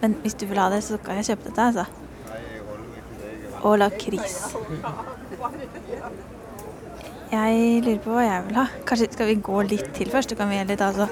Men 0.00 0.14
hvis 0.22 0.34
du 0.34 0.46
vil 0.46 0.58
ha 0.58 0.70
det, 0.70 0.82
så 0.84 0.96
kan 0.96 1.16
jeg 1.16 1.24
kjøpe 1.24 1.48
dette, 1.48 1.62
altså. 1.62 1.84
Og 3.62 3.78
lakris. 3.78 4.56
Jeg 7.30 7.82
lurer 7.84 8.00
på 8.02 8.14
hva 8.14 8.24
jeg 8.26 8.46
vil 8.48 8.56
ha. 8.58 8.64
Kanskje 8.88 9.06
skal 9.12 9.28
vi 9.28 9.36
gå 9.46 9.60
litt 9.68 9.92
til 9.94 10.08
først, 10.10 10.32
så 10.32 10.38
kan 10.38 10.50
vi 10.50 10.58
heller 10.58 10.78
ta 10.78 10.88
altså, 10.90 11.06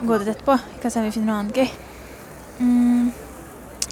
gå 0.00 0.16
dit 0.18 0.30
etterpå. 0.32 0.56
Vi 0.72 0.80
kan 0.82 0.90
se 0.90 0.98
om 0.98 1.06
vi 1.06 1.12
finner 1.14 1.30
noe 1.30 1.42
annet 1.44 1.60
gøy. 1.60 1.68
Mm. 2.58 3.12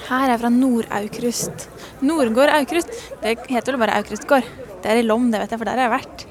Her 0.09 0.33
er 0.33 0.41
fra 0.43 0.51
Nord-Aukrust. 0.51 1.69
Nordgård 2.03 2.51
Aukrust. 2.57 2.91
Det 3.23 3.37
heter 3.47 3.77
vel 3.77 3.83
bare 3.85 4.01
Aukrustgård. 4.01 4.49
Det 4.83 4.91
er 4.91 4.99
i 4.99 5.05
Lom, 5.07 5.29
det 5.31 5.39
vet 5.45 5.55
jeg, 5.55 5.61
for 5.61 5.71
der 5.71 5.79
har 5.79 5.87
jeg 5.87 5.95
vært. 5.95 6.25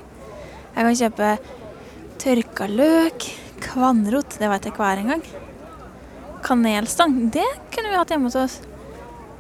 Jeg 0.76 0.88
kan 0.88 1.00
kjøpe 1.00 1.30
tørka 2.22 2.68
løk, 2.70 3.30
kvannrot, 3.64 4.36
det 4.42 4.52
vet 4.52 4.68
jeg 4.68 4.74
ikke 4.74 4.84
hva 4.84 4.92
er 4.92 5.06
engang. 5.06 5.24
Kanelstang, 6.44 7.16
det 7.32 7.48
kunne 7.72 7.94
vi 7.94 8.02
hatt 8.02 8.12
hjemme 8.12 8.28
hos 8.28 8.38
oss. 8.42 8.60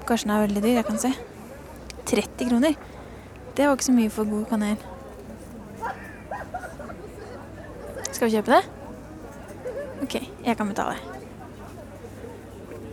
Kanskje 0.08 0.30
den 0.30 0.36
er 0.38 0.48
veldig 0.48 0.64
dyr, 0.64 0.80
jeg 0.80 0.88
kan 0.88 1.04
se. 1.04 1.14
30 2.16 2.50
kroner. 2.50 2.80
Det 3.58 3.68
var 3.68 3.76
ikke 3.76 3.90
så 3.92 4.00
mye 4.00 4.16
for 4.16 4.32
god 4.32 4.48
kanel. 4.56 4.91
Skal 8.22 8.30
vi 8.30 8.38
kjøpe 8.38 8.54
det? 8.54 8.66
OK, 10.06 10.16
jeg 10.46 10.54
kan 10.60 10.68
betale. 10.70 10.92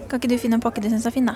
Kan 0.09 0.15
ikke 0.17 0.29
du 0.33 0.39
finne 0.41 0.57
en 0.57 0.63
pakke 0.65 0.81
du 0.81 0.87
syns 0.89 1.05
er 1.05 1.13
fin, 1.13 1.27
da? 1.29 1.35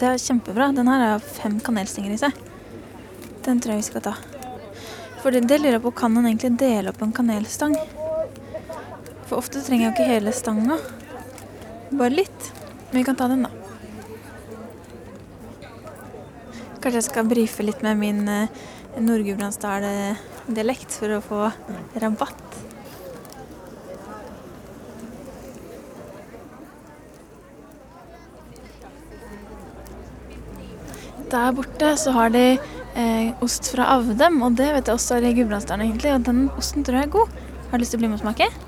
Det 0.00 0.08
er 0.08 0.18
kjempebra. 0.18 0.72
Den 0.74 0.90
her 0.90 1.04
har 1.12 1.22
fem 1.22 1.60
kanelstenger 1.62 2.16
i 2.16 2.18
seg. 2.24 2.40
Den 3.46 3.62
tror 3.62 3.76
jeg 3.76 3.84
vi 3.84 3.86
skal 3.92 4.04
ta. 4.08 4.16
For 5.20 5.30
det 5.30 5.60
lurer 5.60 5.76
jeg 5.76 5.84
på, 5.84 5.92
kan 6.02 6.18
en 6.18 6.26
egentlig 6.26 6.56
dele 6.64 6.90
opp 6.90 7.06
en 7.06 7.14
kanelstang? 7.14 7.78
For 9.28 9.38
ofte 9.38 9.62
trenger 9.62 9.86
jeg 9.86 9.92
jo 9.92 9.94
ikke 9.94 10.10
hele 10.10 10.34
stanga. 10.34 10.80
Bare 11.92 12.10
litt. 12.16 12.50
Men 12.90 12.98
vi 12.98 13.06
kan 13.06 13.22
ta 13.22 13.30
den, 13.30 13.46
da. 13.46 13.55
Kanskje 16.76 17.00
jeg 17.00 17.08
skal 17.08 17.26
brife 17.28 17.64
litt 17.64 17.82
med 17.84 17.94
min 17.98 18.28
eh, 18.30 18.48
Nord-Gudbrandsdal-dialekt 19.00 20.90
for 21.00 21.08
å 21.16 21.20
få 21.24 21.50
rabatt. 22.02 22.42
Der 31.30 31.52
borte 31.56 31.96
så 31.98 32.10
har 32.14 32.30
de 32.30 32.44
eh, 32.94 33.28
ost 33.42 33.72
fra 33.72 33.84
Avdem, 33.96 34.42
og 34.46 34.54
det 34.60 34.68
vet 34.76 34.86
jeg 34.86 34.94
også 34.94 35.18
er 35.18 35.24
i 35.26 35.34
Gudbrandsdalen 35.40 35.88
egentlig. 35.88 36.14
Og 36.14 36.22
den 36.28 36.40
osten 36.54 36.86
tror 36.86 36.96
jeg 37.00 37.08
er 37.08 37.16
god. 37.18 37.28
Har 37.70 37.76
du 37.78 37.82
lyst 37.82 37.92
til 37.96 37.98
å 37.98 38.02
bli 38.04 38.10
med 38.12 38.20
og 38.20 38.26
smake? 38.28 38.65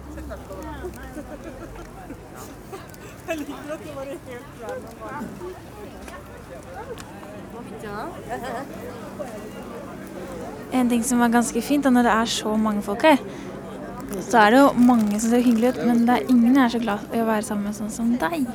En 10.89 10.93
ting 10.95 11.03
som 11.05 11.19
var 11.21 11.29
ganske 11.29 11.61
fint, 11.61 11.85
da 11.85 11.91
når 11.93 12.07
det 12.07 12.13
er 12.17 12.29
så 12.33 12.51
mange 12.57 12.81
folk 12.81 13.03
her, 13.05 13.19
så 14.25 14.39
er 14.41 14.55
det 14.55 14.61
jo 14.63 14.69
mange 14.89 15.19
som 15.21 15.29
ser 15.29 15.43
hyggelig 15.45 15.75
ut, 15.75 15.81
men 15.85 16.07
det 16.09 16.15
er 16.15 16.31
ingen 16.33 16.55
jeg 16.57 16.63
er 16.63 16.71
så 16.73 16.79
glad 16.81 17.11
i 17.13 17.19
å 17.21 17.27
være 17.29 17.45
sammen 17.45 17.67
med 17.69 17.77
sånn 17.77 17.91
som 17.93 18.15
deg. 18.23 18.47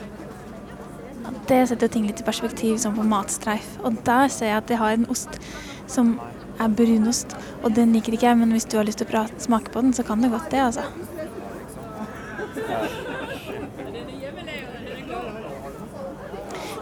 Det 1.46 1.60
setter 1.70 1.86
jo 1.86 1.94
ting 1.94 2.08
litt 2.10 2.24
i 2.24 2.26
perspektiv, 2.26 2.80
sånn 2.82 2.96
på 2.98 3.06
matstreif. 3.06 3.68
Og 3.86 4.00
der 4.08 4.34
ser 4.34 4.50
jeg 4.50 4.64
at 4.64 4.72
de 4.72 4.80
har 4.82 4.96
en 4.96 5.06
ost 5.14 5.38
som 5.86 6.16
er 6.58 6.74
brunost, 6.74 7.36
og 7.62 7.76
den 7.78 7.94
liker 7.94 8.18
ikke 8.18 8.26
jeg, 8.32 8.40
men 8.40 8.56
hvis 8.58 8.66
du 8.66 8.80
har 8.80 8.88
lyst 8.88 9.04
til 9.04 9.06
å 9.06 9.12
prate, 9.12 9.38
smake 9.44 9.70
på 9.76 9.84
den, 9.86 9.94
så 9.94 10.02
kan 10.08 10.26
det 10.26 10.32
godt 10.34 10.50
det, 10.56 10.64
altså. 10.72 10.88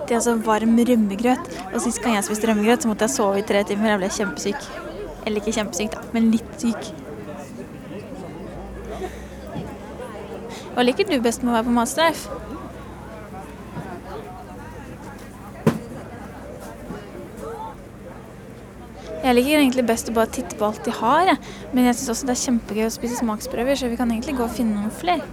Det 0.06 0.16
er 0.16 0.22
altså 0.22 0.38
varm 0.48 0.80
rømmegrøt. 0.80 1.52
Og 1.74 1.84
sist 1.84 2.00
gang 2.00 2.16
jeg 2.16 2.30
spiste 2.30 2.48
rømmegrøt, 2.48 2.88
så 2.88 2.94
måtte 2.94 3.10
jeg 3.10 3.16
sove 3.18 3.44
i 3.44 3.46
tre 3.52 3.66
timer. 3.68 3.98
Jeg 3.98 4.02
ble 4.06 4.12
kjempesyk. 4.22 4.72
Eller 5.26 5.42
ikke 5.42 5.54
kjempesyk, 5.56 5.94
da, 5.94 6.06
men 6.16 6.32
litt 6.34 6.54
syk. 6.62 6.92
Hva 10.72 10.86
liker 10.88 11.06
du 11.10 11.20
best 11.22 11.44
med 11.44 11.52
å 11.52 11.58
være 11.58 11.68
på 11.68 11.76
matstreif? 11.76 12.26
Jeg 19.22 19.38
liker 19.38 19.60
egentlig 19.60 19.84
best 19.86 20.10
å 20.10 20.16
bare 20.16 20.32
titte 20.34 20.58
på 20.58 20.66
alt 20.66 20.82
de 20.88 20.94
har, 20.98 21.28
jeg. 21.30 21.38
men 21.76 21.86
jeg 21.86 22.00
syns 22.00 22.14
også 22.16 22.28
det 22.28 22.34
er 22.34 22.42
kjempegøy 22.42 22.88
å 22.88 22.94
spise 22.96 23.20
smaksprøver, 23.20 23.78
så 23.78 23.92
vi 23.92 24.00
kan 24.00 24.10
egentlig 24.10 24.34
gå 24.40 24.48
og 24.48 24.56
finne 24.56 24.80
noen 24.80 24.96
flere. 24.98 25.28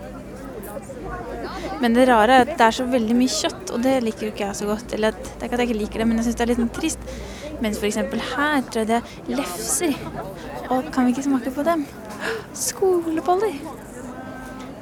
Men 1.80 1.94
det 1.94 2.04
rare 2.10 2.36
er 2.36 2.44
at 2.44 2.52
det 2.58 2.66
er 2.66 2.74
så 2.74 2.84
veldig 2.90 3.16
mye 3.16 3.32
kjøtt, 3.32 3.72
og 3.72 3.82
det 3.86 3.94
liker 4.04 4.26
jo 4.26 4.32
ikke 4.34 4.44
jeg 4.44 4.58
så 4.58 4.68
godt. 4.68 4.92
Eller 4.96 5.14
det 5.16 5.38
er 5.38 5.46
ikke 5.46 5.56
at 5.56 5.62
jeg 5.62 5.70
ikke 5.70 5.80
liker 5.80 6.02
det, 6.02 6.08
men 6.10 6.20
jeg 6.20 6.28
syns 6.28 6.38
det 6.38 6.44
er 6.44 6.52
litt 6.52 6.72
trist. 6.76 7.10
Mens 7.62 7.78
f.eks. 7.78 7.96
her 7.96 8.62
tror 8.70 8.80
jeg 8.82 8.88
det 8.88 8.98
er 9.00 9.36
lefser. 9.40 9.94
Og 10.70 10.90
kan 10.92 11.06
vi 11.06 11.14
ikke 11.14 11.26
smake 11.26 11.50
på 11.54 11.64
dem? 11.66 11.86
Skoleboller. 12.54 13.54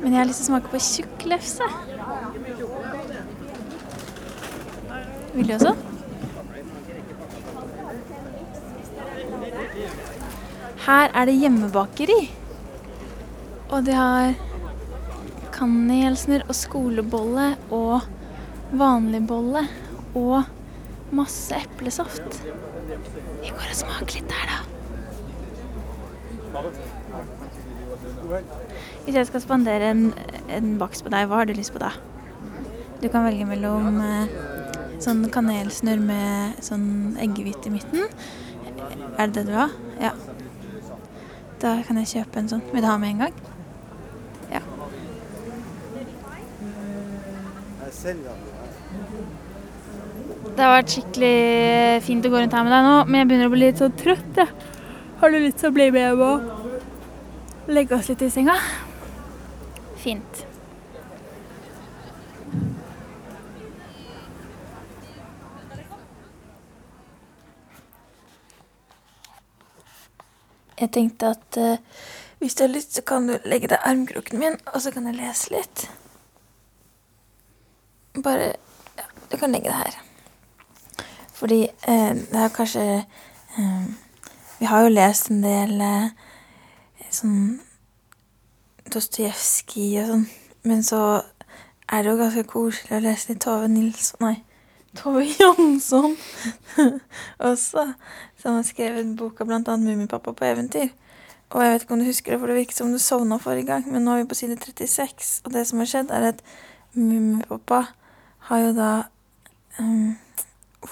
Men 0.00 0.12
jeg 0.12 0.21
har 0.21 0.28
lyst 0.28 0.42
til 0.42 0.49
å 0.49 0.52
smake 0.52 0.73
på 0.73 0.80
tjukk 0.83 1.28
lefse. 1.30 1.68
Vil 5.37 5.49
du 5.49 5.54
også? 5.56 5.76
Her 10.87 11.11
er 11.11 11.26
det 11.26 11.38
hjemmebakeri. 11.40 12.21
Og 13.66 13.88
de 13.88 13.97
har 13.97 14.37
kanelsnurr 15.56 16.45
og 16.47 16.54
skolebolle 16.54 17.49
og 17.75 18.04
vanlig 18.76 19.23
bolle 19.26 19.64
og 20.14 20.45
masse 21.16 21.56
eplesaft. 21.56 22.40
Vi 23.42 23.50
går 23.52 23.66
og 23.70 23.78
smaker 23.78 24.18
litt 24.18 24.30
der, 24.32 24.46
da. 24.50 24.58
Hvis 29.04 29.14
jeg 29.14 29.26
skal 29.28 29.42
spandere 29.44 29.90
en, 29.92 30.02
en 30.50 30.78
bakst 30.80 31.04
på 31.04 31.12
deg, 31.12 31.28
hva 31.28 31.42
har 31.42 31.48
du 31.48 31.54
lyst 31.56 31.74
på 31.74 31.82
da? 31.82 31.92
Du 33.02 33.08
kan 33.12 33.26
velge 33.26 33.46
mellom 33.48 34.00
eh, 34.00 34.26
sånn 35.04 35.26
kanelsnurr 35.32 36.00
med 36.00 36.62
sånn 36.64 37.16
eggehvite 37.20 37.68
i 37.68 37.74
midten. 37.76 38.08
Er 39.16 39.28
det 39.28 39.34
det 39.36 39.44
du 39.46 39.52
vil 39.52 39.60
ha? 39.60 39.68
Ja. 40.00 40.12
Da 41.60 41.76
kan 41.86 42.00
jeg 42.00 42.12
kjøpe 42.14 42.40
en 42.40 42.50
sånn. 42.52 42.64
Vil 42.72 42.84
du 42.84 42.88
ha 42.88 42.96
med 43.00 43.14
en 43.14 43.22
gang? 43.26 43.34
Ja. 44.52 44.62
Det 50.54 50.62
har 50.62 50.74
vært 50.76 50.92
skikkelig 50.94 51.36
fint 52.06 52.26
å 52.26 52.30
gå 52.32 52.40
rundt 52.40 52.54
her 52.56 52.66
med 52.66 52.72
deg 52.76 52.86
nå, 52.86 52.96
men 53.08 53.20
jeg 53.20 53.28
begynner 53.30 53.50
å 53.50 53.54
bli 53.54 53.64
litt 53.66 53.80
så 53.82 53.88
trøtt. 54.02 54.38
Ja. 54.38 54.46
Har 55.20 55.32
du 55.32 55.38
lyst 55.40 55.62
til 55.62 55.70
å 55.70 55.74
bli 55.74 55.88
med 55.90 56.04
hjem 56.04 56.22
og 56.26 57.72
legge 57.72 57.96
oss 57.96 58.10
litt 58.12 58.22
i 58.22 58.28
senga? 58.32 58.54
Fint. 60.00 60.44
Jeg 70.76 70.92
tenkte 70.92 71.32
at 71.32 71.56
uh, 71.56 71.78
hvis 72.38 72.54
du 72.54 72.66
har 72.66 72.72
lyst, 72.72 72.94
så 72.94 73.02
kan 73.02 73.28
du 73.28 73.38
legge 73.48 73.70
deg 73.72 73.80
i 73.80 73.88
armkroken 73.90 74.38
min, 74.38 74.58
og 74.74 74.82
så 74.84 74.92
kan 74.92 75.08
jeg 75.08 75.16
lese 75.16 75.54
litt. 75.56 75.86
Bare 78.20 78.52
Ja, 78.96 79.08
du 79.30 79.36
kan 79.36 79.52
legge 79.52 79.72
deg 79.72 79.80
her. 79.80 80.05
Fordi 81.36 81.62
eh, 81.88 82.16
det 82.16 82.40
er 82.40 82.54
kanskje 82.54 83.04
eh, 83.58 83.86
Vi 84.58 84.64
har 84.64 84.82
jo 84.82 84.88
lest 84.88 85.30
en 85.30 85.42
del 85.44 85.80
eh, 85.84 86.10
sånn 87.12 87.58
Dostojevskij 88.92 89.98
og 90.00 90.10
sånn, 90.12 90.26
men 90.64 90.84
så 90.86 91.00
er 91.90 92.02
det 92.02 92.12
jo 92.12 92.18
ganske 92.20 92.44
koselig 92.48 92.96
å 92.96 93.02
lese 93.02 93.32
litt 93.32 93.42
Tove 93.42 93.66
Nilsson 93.68 94.22
Nei, 94.22 94.36
Tove 94.96 95.24
Jansson 95.26 96.14
også, 97.50 97.84
som 98.40 98.56
har 98.56 98.64
skrevet 98.66 99.16
boka 99.18 99.44
blant 99.44 99.68
annet 99.68 99.90
'Mummipappa 99.90 100.32
på 100.32 100.46
eventyr'. 100.46 100.94
Og 101.50 101.62
jeg 101.62 101.72
vet 101.72 101.82
ikke 101.82 101.94
om 101.94 102.00
du 102.00 102.06
husker 102.06 102.32
det, 102.32 102.40
for 102.40 102.50
det 102.50 102.56
virket 102.56 102.76
som 102.76 102.92
du 102.92 102.98
sovna 102.98 103.36
forrige 103.38 103.66
gang, 103.66 103.84
men 103.92 104.02
nå 104.02 104.14
er 104.14 104.22
vi 104.22 104.28
på 104.30 104.38
side 104.38 104.56
36, 104.56 105.42
og 105.44 105.52
det 105.52 105.66
som 105.66 105.78
har 105.78 105.90
skjedd, 105.90 106.10
er 106.10 106.30
at 106.32 106.40
Mummipappa 106.94 107.82
har 108.48 108.58
jo 108.64 108.72
da 108.74 108.90
um, 109.78 110.16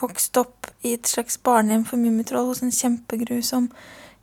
vokst 0.00 0.36
opp 0.40 0.70
i 0.82 0.94
et 0.96 1.08
slags 1.08 1.38
barnehjem 1.38 1.84
for 1.88 2.00
mummitroll 2.00 2.50
hos 2.50 2.62
en 2.64 2.74
kjempegrusom 2.74 3.70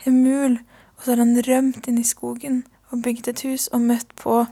hemul, 0.05 0.59
og 0.97 1.03
så 1.03 1.13
har 1.13 1.23
han 1.23 1.39
rømt 1.47 1.87
inn 1.89 2.01
i 2.01 2.07
skogen 2.07 2.63
og 2.91 3.03
bygd 3.05 3.31
et 3.31 3.43
hus 3.47 3.67
og 3.71 3.83
møtt 3.85 4.11
på, 4.19 4.43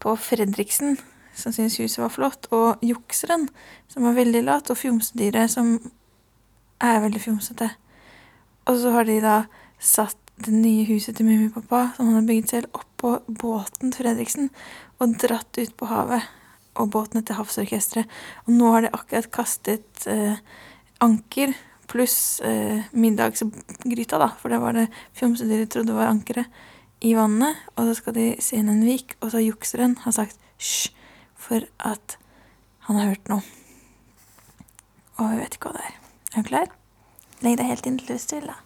på 0.00 0.16
Fredriksen, 0.16 0.96
som 1.36 1.52
syntes 1.52 1.78
huset 1.82 2.00
var 2.00 2.12
flott, 2.14 2.48
og 2.50 2.82
jukseren, 2.84 3.48
som 3.92 4.06
var 4.08 4.16
veldig 4.16 4.42
lat, 4.46 4.70
og 4.72 4.80
fjomsedyret, 4.80 5.52
som 5.52 5.76
er 6.80 7.02
veldig 7.04 7.20
fjomsete. 7.20 7.68
Og 8.66 8.80
så 8.80 8.94
har 8.96 9.08
de 9.08 9.18
da 9.20 9.36
satt 9.78 10.18
det 10.44 10.52
nye 10.52 10.84
huset 10.88 11.16
til 11.16 11.28
Mummipappa, 11.28 11.90
som 11.96 12.08
han 12.08 12.18
har 12.20 12.26
bygd 12.28 12.50
selv, 12.52 12.72
oppå 12.76 13.18
båten 13.28 13.92
til 13.92 14.04
Fredriksen 14.04 14.50
og 14.98 15.16
dratt 15.20 15.60
ut 15.60 15.76
på 15.76 15.88
havet. 15.88 16.24
Og 16.76 16.90
båtene 16.92 17.24
til 17.24 17.38
Havsorkesteret. 17.38 18.10
Og 18.46 18.56
nå 18.56 18.72
har 18.74 18.84
de 18.84 18.92
akkurat 18.92 19.30
kastet 19.32 20.06
eh, 20.10 20.36
anker 21.04 21.54
pluss 21.86 22.40
eh, 22.40 22.82
middagsgryta, 22.90 24.18
da, 24.18 24.30
for 24.40 24.52
det 24.52 24.60
var 24.62 24.76
det 24.76 24.86
fjomsedyret 25.16 25.70
trodde 25.72 25.94
var 25.96 26.10
ankeret, 26.10 26.50
i 27.00 27.14
vannet. 27.16 27.58
Og 27.76 27.88
så 27.88 27.98
skal 28.00 28.16
de 28.16 28.26
se 28.42 28.58
inn 28.58 28.72
en 28.72 28.84
vik, 28.84 29.16
og 29.20 29.32
så 29.32 29.44
jukseren 29.44 29.96
har 30.04 30.16
sagt 30.16 30.40
hysj, 30.58 30.90
for 31.36 31.66
at 31.78 32.18
han 32.88 32.98
har 32.98 33.12
hørt 33.12 33.30
noe. 33.30 33.44
Og 35.16 35.32
jeg 35.32 35.40
vet 35.40 35.56
ikke 35.56 35.70
hva 35.70 35.78
det 35.78 35.88
er. 35.88 35.98
Er 36.36 36.44
du 36.44 36.50
klar? 36.50 36.72
Legg 37.44 37.58
deg 37.60 37.68
helt 37.70 37.86
inntil 37.88 38.16
du 38.16 38.36
er 38.36 38.48
da. 38.50 38.56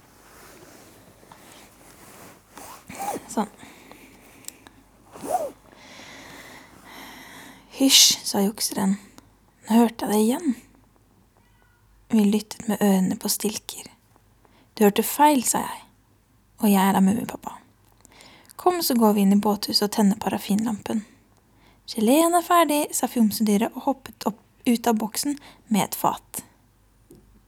Sånn. 3.31 3.51
Hysj, 7.81 8.19
sa 8.25 8.43
jukseren. 8.45 8.99
Nå 9.65 9.77
hørte 9.79 10.05
jeg 10.05 10.13
det 10.13 10.17
igjen. 10.21 10.51
Vi 12.13 12.25
lyttet 12.29 12.67
med 12.69 12.83
ørene 12.85 13.17
på 13.17 13.31
stilker. 13.33 13.87
Du 14.77 14.83
hørte 14.85 15.01
feil, 15.01 15.41
sa 15.49 15.63
jeg. 15.65 15.81
Og 16.61 16.69
jeg 16.69 16.83
er 16.83 16.93
da 16.93 17.01
Mummipappa. 17.01 17.55
Kom, 18.61 18.83
så 18.85 18.99
går 19.01 19.17
vi 19.17 19.25
inn 19.25 19.33
i 19.33 19.41
båthuset 19.41 19.87
og 19.87 19.95
tenner 19.97 20.21
parafinlampen. 20.21 21.07
Geleen 21.89 22.37
er 22.37 22.45
ferdig, 22.45 22.83
sa 22.93 23.09
fjomsedyret 23.09 23.73
og 23.73 23.89
hoppet 23.89 24.29
opp 24.29 24.45
ut 24.69 24.93
av 24.93 25.01
boksen 25.01 25.41
med 25.73 25.87
et 25.87 25.99
fat. 26.03 26.45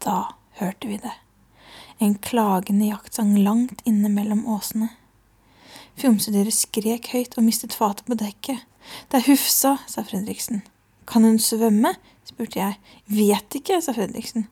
Da 0.01 0.19
hørte 0.62 0.89
vi 0.89 0.97
det. 1.05 1.12
En 2.01 2.17
klagende 2.17 2.89
jaktsang 2.89 3.37
langt 3.37 3.85
inne 3.85 4.09
mellom 4.09 4.47
åsene. 4.49 4.95
Fjomsedyret 6.01 6.57
skrek 6.57 7.12
høyt 7.12 7.37
og 7.37 7.51
mistet 7.53 7.77
fatet 7.77 8.09
på 8.09 8.17
dekket. 8.17 8.65
Det 9.11 9.21
er 9.21 9.29
Hufsa, 9.29 9.77
sa 9.87 10.05
Fredriksen. 10.07 10.62
Kan 11.07 11.25
hun 11.25 11.39
svømme? 11.39 11.95
spurte 12.25 12.61
jeg. 12.61 12.79
Vet 13.07 13.59
ikke, 13.59 13.81
sa 13.83 13.95
Fredriksen. 13.97 14.47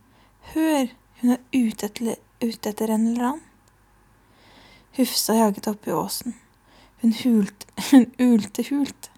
Hør, 0.54 0.90
hun 1.20 1.36
er 1.36 1.40
ute 1.54 1.86
etter, 1.86 2.18
ute 2.42 2.72
etter 2.72 2.92
en 2.94 3.08
eller 3.12 3.32
annen. 3.32 3.46
Hufsa 4.98 5.36
jaget 5.38 5.68
opp 5.70 5.86
i 5.86 5.94
åsen. 5.94 6.34
Hun 7.02 7.14
hulte, 7.22 7.66
hun 7.90 8.06
ulte 8.18 8.64
hult. 8.70 9.10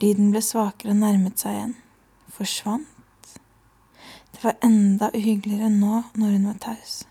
Lyden 0.00 0.30
ble 0.32 0.42
svakere 0.42 0.94
og 0.94 1.00
nærmet 1.02 1.42
seg 1.42 1.56
igjen. 1.56 1.74
Forsvant. 2.32 2.88
Det 4.32 4.40
var 4.44 4.60
enda 4.64 5.10
uhyggeligere 5.14 5.68
nå 5.70 6.04
når 6.16 6.36
hun 6.36 6.46
var 6.48 6.60
taus. 6.62 7.02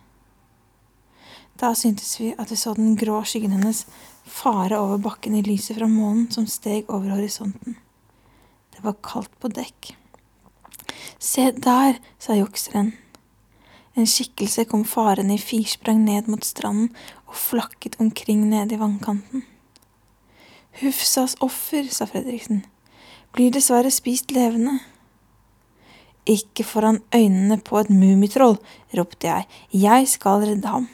Da 1.62 1.76
syntes 1.78 2.16
vi 2.20 2.32
at 2.40 2.50
vi 2.52 2.58
så 2.58 2.74
den 2.74 2.96
grå 2.98 3.20
skyggen 3.28 3.54
hennes 3.54 3.86
fare 4.32 4.80
over 4.80 5.02
bakken 5.04 5.36
i 5.36 5.44
lyset 5.46 5.78
fra 5.78 5.88
månen 5.92 6.30
som 6.32 6.48
steg 6.48 6.90
over 6.90 7.16
horisonten. 7.16 7.78
Det 8.72 8.84
var 8.86 9.00
kaldt 9.04 9.34
på 9.40 9.52
dekk. 9.52 9.94
Se 11.22 11.52
der, 11.52 12.00
sa 12.20 12.36
jukseren. 12.38 12.94
En 13.94 14.08
skikkelse 14.08 14.66
kom 14.72 14.86
farende 14.88 15.36
i 15.36 15.42
firsprang 15.42 16.00
ned 16.06 16.30
mot 16.32 16.46
stranden 16.48 16.94
og 17.28 17.36
flakket 17.36 18.00
omkring 18.00 18.48
nede 18.50 18.78
i 18.78 18.80
vannkanten. 18.80 19.44
Hufsas 20.80 21.36
offer, 21.44 21.90
sa 21.92 22.08
Fredriksen, 22.08 22.64
blir 23.36 23.52
dessverre 23.52 23.92
spist 23.92 24.32
levende. 24.32 24.78
Ikke 26.26 26.64
foran 26.64 27.02
øynene 27.16 27.60
på 27.60 27.82
et 27.82 27.92
mummitroll, 27.92 28.56
ropte 28.96 29.28
jeg, 29.28 29.48
jeg 29.76 30.08
skal 30.08 30.46
redde 30.48 30.72
ham. 30.72 30.88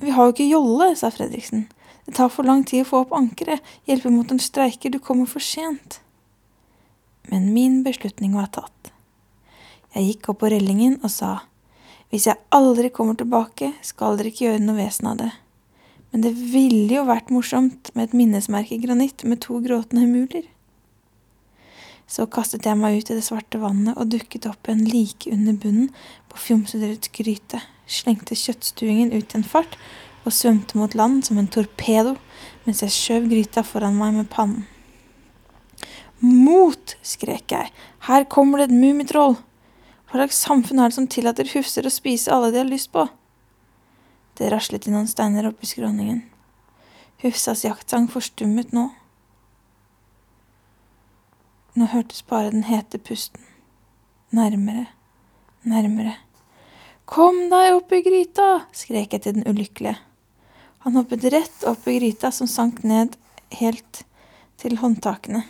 Vi 0.00 0.14
har 0.14 0.24
jo 0.24 0.32
ikke 0.32 0.48
jolle, 0.48 0.94
sa 0.96 1.10
Fredriksen. 1.12 1.66
Det 2.08 2.14
tar 2.14 2.30
for 2.32 2.48
lang 2.48 2.62
tid 2.64 2.86
å 2.86 2.88
få 2.88 2.98
opp 3.02 3.10
ankeret, 3.12 3.60
hjelpemotoren 3.84 4.40
streiker, 4.40 4.88
du 4.88 4.96
kommer 4.96 5.28
for 5.28 5.44
sent. 5.44 5.98
Men 7.28 7.50
min 7.52 7.82
beslutning 7.84 8.32
var 8.32 8.48
tatt. 8.54 8.88
Jeg 9.92 10.06
gikk 10.06 10.30
opp 10.32 10.38
på 10.40 10.48
rellingen 10.48 10.96
og 11.02 11.12
sa, 11.12 11.34
hvis 12.08 12.30
jeg 12.30 12.40
aldri 12.56 12.88
kommer 12.96 13.18
tilbake, 13.20 13.74
skal 13.84 14.16
dere 14.16 14.32
ikke 14.32 14.46
gjøre 14.46 14.64
noe 14.64 14.78
vesen 14.78 15.10
av 15.12 15.20
det. 15.20 15.28
Men 16.08 16.24
det 16.24 16.32
ville 16.32 16.96
jo 16.96 17.04
vært 17.10 17.28
morsomt 17.28 17.92
med 17.92 18.08
et 18.08 18.16
minnesmerke 18.16 18.78
i 18.78 18.80
granitt 18.86 19.28
med 19.28 19.42
to 19.44 19.60
gråtende 19.68 20.06
hemuler. 20.06 20.48
Så 22.08 22.24
kastet 22.32 22.64
jeg 22.64 22.80
meg 22.80 23.02
ut 23.02 23.12
i 23.12 23.20
det 23.20 23.28
svarte 23.28 23.60
vannet 23.60 24.00
og 24.00 24.08
dukket 24.16 24.48
opp 24.48 24.64
igjen 24.64 24.86
like 24.88 25.28
under 25.28 25.60
bunnen 25.60 25.92
på 26.32 26.40
fjomsedyrets 26.40 27.12
gryte, 27.12 27.60
slengte 27.84 28.32
kjøttstuingen 28.32 29.12
ut 29.12 29.28
i 29.28 29.42
en 29.42 29.50
fart 29.52 29.76
og 30.28 30.36
svømte 30.36 30.78
mot 30.78 30.94
land 30.98 31.24
som 31.26 31.40
en 31.40 31.48
torpedo 31.50 32.14
mens 32.66 32.82
jeg 32.84 32.94
skjøv 32.94 33.30
gryta 33.30 33.64
foran 33.64 33.96
meg 33.96 34.16
med 34.18 34.28
pannen. 34.32 34.66
Mot! 36.20 36.96
skrek 37.02 37.52
jeg. 37.54 37.70
Her 38.08 38.24
kommer 38.28 38.60
det 38.60 38.68
et 38.68 38.80
mummitroll! 38.80 39.38
Hva 40.08 40.22
slags 40.22 40.40
samfunn 40.40 40.80
er 40.80 40.90
det 40.90 40.96
som 40.96 41.06
tillater 41.10 41.48
hufser 41.52 41.86
å 41.86 41.92
spise 41.92 42.32
alle 42.32 42.50
de 42.52 42.62
har 42.62 42.68
lyst 42.68 42.90
på? 42.94 43.04
Det 44.40 44.48
raslet 44.52 44.88
i 44.88 44.94
noen 44.94 45.08
steiner 45.10 45.48
oppi 45.50 45.68
skråningen. 45.68 46.22
Hufsas 47.22 47.64
jaktsang 47.66 48.08
forstummet 48.10 48.72
nå. 48.74 48.88
Nå 51.78 51.90
hørtes 51.92 52.24
bare 52.26 52.54
den 52.54 52.64
hete 52.66 52.98
pusten. 52.98 53.44
Nærmere, 54.34 54.88
nærmere. 55.62 56.16
Kom 57.08 57.46
deg 57.52 57.76
opp 57.76 57.94
i 57.94 58.02
gryta! 58.04 58.48
skrek 58.76 59.14
jeg 59.14 59.24
til 59.24 59.38
den 59.38 59.46
ulykkelige. 59.48 59.96
Han 60.84 60.96
hoppet 60.96 61.24
rett 61.24 61.64
opp 61.66 61.88
i 61.88 61.98
gryta, 61.98 62.30
som 62.32 62.46
sank 62.46 62.82
ned 62.82 63.16
helt 63.60 64.04
til 64.58 64.78
håndtakene. 64.78 65.42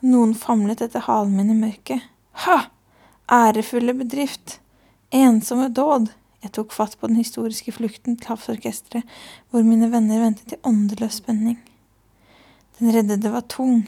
Noen 0.00 0.32
famlet 0.34 0.80
etter 0.80 1.04
halen 1.04 1.36
min 1.36 1.52
i 1.52 1.58
mørket. 1.58 2.06
Ha! 2.46 2.58
Ærefulle 3.30 3.94
bedrift! 3.98 4.58
Ensomme 5.12 5.68
dåd! 5.68 6.08
Jeg 6.40 6.54
tok 6.56 6.72
fatt 6.72 6.96
på 6.96 7.10
den 7.10 7.20
historiske 7.20 7.72
flukten 7.76 8.16
til 8.16 8.32
Havsorkesteret, 8.32 9.04
hvor 9.52 9.64
mine 9.66 9.90
venner 9.92 10.22
ventet 10.22 10.54
i 10.56 10.60
åndeløs 10.64 11.20
spenning. 11.20 11.58
Den 12.78 12.94
reddede 12.96 13.32
var 13.32 13.44
tung 13.44 13.82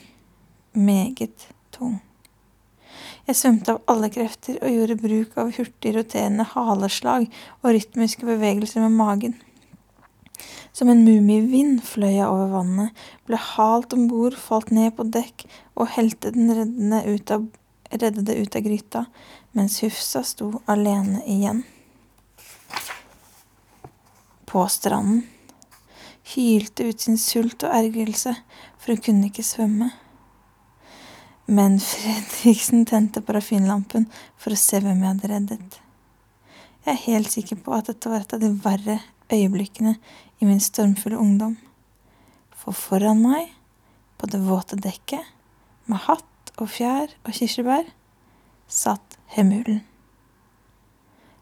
meget 0.77 1.49
tung. 1.73 2.03
Jeg 3.29 3.39
svømte 3.39 3.77
av 3.77 3.85
alle 3.93 4.09
krefter 4.11 4.57
og 4.59 4.73
gjorde 4.75 4.99
bruk 4.99 5.37
av 5.39 5.53
hurtig 5.55 5.93
roterende 5.95 6.47
haleslag 6.57 7.29
og 7.63 7.69
rytmiske 7.77 8.27
bevegelser 8.27 8.83
med 8.83 8.97
magen. 8.99 9.37
Som 10.75 10.91
en 10.91 11.05
mumievind 11.07 11.83
fløy 11.87 12.17
jeg 12.17 12.27
over 12.27 12.51
vannet, 12.51 13.03
ble 13.29 13.39
halt 13.39 13.95
om 13.95 14.09
bord, 14.11 14.35
falt 14.35 14.73
ned 14.75 14.97
på 14.97 15.07
dekk 15.07 15.47
og 15.77 15.93
helte 15.95 16.33
den 16.35 16.51
reddende 16.51 17.03
ut 17.07 17.31
av, 17.31 17.47
reddede 17.93 18.39
ut 18.41 18.59
av 18.59 18.67
gryta, 18.67 19.05
mens 19.55 19.79
Hufsa 19.85 20.25
sto 20.27 20.51
alene 20.67 21.23
igjen. 21.29 21.63
På 24.51 24.67
stranden. 24.67 25.23
Hylte 26.35 26.91
ut 26.91 27.05
sin 27.05 27.19
sult 27.21 27.63
og 27.63 27.75
ergrelse, 27.77 28.35
for 28.81 28.97
hun 28.97 29.05
kunne 29.05 29.31
ikke 29.31 29.47
svømme. 29.47 29.93
Men 31.53 31.81
Fredriksen 31.81 32.87
tente 32.89 33.21
parafinlampen 33.21 34.07
for 34.41 34.55
å 34.55 34.57
se 34.57 34.79
hvem 34.81 35.03
jeg 35.03 35.11
hadde 35.11 35.29
reddet. 35.29 35.75
Jeg 36.87 36.95
er 36.95 37.03
helt 37.03 37.29
sikker 37.35 37.59
på 37.61 37.75
at 37.77 37.91
dette 37.91 38.09
var 38.09 38.25
et 38.25 38.33
av 38.33 38.41
de 38.41 38.49
verre 38.65 38.95
øyeblikkene 39.29 39.93
i 40.41 40.49
min 40.49 40.63
stormfulle 40.65 41.21
ungdom. 41.21 41.59
For 42.57 42.73
foran 42.73 43.21
meg, 43.21 43.53
på 44.17 44.31
det 44.33 44.41
våte 44.47 44.81
dekket, 44.81 45.29
med 45.93 46.01
hatt 46.07 46.55
og 46.57 46.73
fjær 46.73 47.13
og 47.21 47.37
kirsebær, 47.37 47.85
satt 48.65 49.21
Hemulen. 49.37 49.85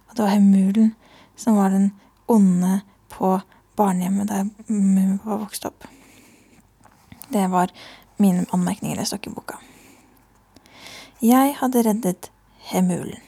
Og 0.08 0.18
det 0.18 0.26
var 0.26 0.34
Hemulen 0.34 0.94
som 1.38 1.62
var 1.62 1.70
den 1.70 1.92
onde 2.26 2.80
på 3.14 3.36
barnehjemmet 3.78 4.34
der 4.34 4.50
Mummipappa 4.66 5.44
vokste 5.46 5.70
opp. 5.70 5.86
Det 7.30 7.46
var 7.54 7.70
mine 8.18 8.48
anmerkninger 8.50 8.98
jeg 8.98 9.14
står 9.14 9.28
i 9.30 9.38
boka. 9.38 9.66
Jeg 11.20 11.52
hadde 11.58 11.82
reddet 11.84 12.30
Hemulen. 12.70 13.20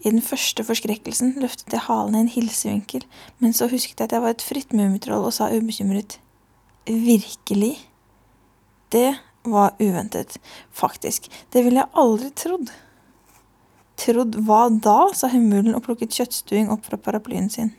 I 0.00 0.08
den 0.08 0.22
første 0.24 0.64
forskrekkelsen 0.64 1.34
løftet 1.42 1.74
jeg 1.76 1.84
halen 1.84 2.14
i 2.16 2.22
en 2.24 2.30
hilsevinkel, 2.32 3.04
men 3.44 3.52
så 3.52 3.68
husket 3.68 4.00
jeg 4.00 4.08
at 4.08 4.14
jeg 4.16 4.24
var 4.24 4.32
et 4.32 4.44
fritt 4.44 4.72
mummitroll 4.72 5.26
og 5.28 5.34
sa 5.36 5.50
ubekymret 5.52 6.16
Virkelig? 6.88 7.76
Det 8.88 9.12
var 9.44 9.76
uventet, 9.76 10.38
faktisk. 10.72 11.28
Det 11.52 11.60
ville 11.66 11.84
jeg 11.84 11.92
aldri 11.92 12.32
trodd. 12.40 12.72
Trodd 14.00 14.40
hva 14.40 14.64
da? 14.72 15.12
sa 15.12 15.28
Hemulen 15.28 15.76
og 15.76 15.84
plukket 15.84 16.16
kjøttstuing 16.16 16.72
opp 16.72 16.88
fra 16.88 16.96
paraplyen 16.96 17.52
sin. 17.52 17.74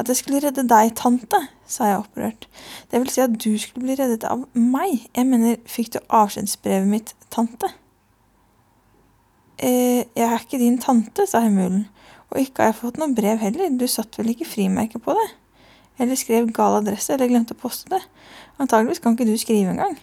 At 0.00 0.08
jeg 0.08 0.16
skulle 0.22 0.40
redde 0.40 0.64
deg, 0.64 0.94
tante, 0.96 1.36
sa 1.68 1.90
jeg 1.90 2.00
opprørt. 2.00 2.46
Det 2.88 3.02
vil 3.02 3.10
si 3.12 3.20
at 3.20 3.34
du 3.36 3.50
skulle 3.60 3.84
bli 3.84 3.96
reddet 3.98 4.24
av 4.24 4.46
meg. 4.56 5.04
Jeg 5.16 5.28
mener, 5.28 5.58
fikk 5.68 5.92
du 5.92 5.98
avskjedsbrevet 6.08 6.88
mitt, 6.88 7.12
tante? 7.28 7.68
Eh, 9.60 10.06
jeg 10.16 10.24
er 10.24 10.40
ikke 10.40 10.62
din 10.62 10.80
tante, 10.80 11.26
sa 11.28 11.42
Hemulen. 11.44 11.84
Og 12.30 12.40
ikke 12.40 12.64
har 12.64 12.70
jeg 12.70 12.80
fått 12.80 13.00
noe 13.02 13.12
brev 13.12 13.42
heller, 13.42 13.74
du 13.76 13.84
satt 13.90 14.16
vel 14.16 14.32
ikke 14.32 14.48
frimerke 14.48 15.02
på 15.02 15.12
det? 15.18 15.26
Eller 16.00 16.16
skrev 16.16 16.48
gal 16.56 16.78
adresse, 16.78 17.12
eller 17.12 17.28
glemte 17.28 17.52
å 17.52 17.60
poste 17.60 17.92
det? 17.92 18.00
Antageligvis 18.62 19.02
kan 19.04 19.18
ikke 19.18 19.28
du 19.28 19.36
skrive 19.40 19.74
engang. 19.74 19.98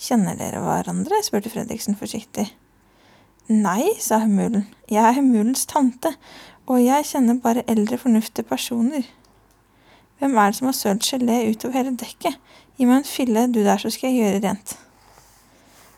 Kjenner 0.00 0.34
dere 0.40 0.64
hverandre? 0.64 1.22
spurte 1.22 1.52
Fredriksen 1.52 1.94
forsiktig. 2.00 2.48
Nei, 3.52 3.92
sa 4.00 4.22
Hemulen, 4.24 4.64
jeg 4.88 5.04
er 5.04 5.14
Hemulens 5.18 5.66
tante, 5.70 6.14
og 6.66 6.80
jeg 6.80 7.04
kjenner 7.10 7.40
bare 7.42 7.64
eldre, 7.68 7.98
fornuftige 8.00 8.48
personer. 8.48 9.04
Hvem 10.18 10.36
er 10.38 10.50
det 10.50 10.56
som 10.58 10.68
har 10.70 10.76
sølt 10.78 11.04
gelé 11.04 11.42
utover 11.50 11.76
hele 11.76 11.96
dekket? 12.00 12.38
Gi 12.78 12.86
meg 12.88 13.02
en 13.02 13.08
fille, 13.08 13.46
du 13.52 13.60
der, 13.62 13.78
så 13.78 13.90
skal 13.92 14.10
jeg 14.10 14.22
gjøre 14.22 14.40
rent. 14.46 14.76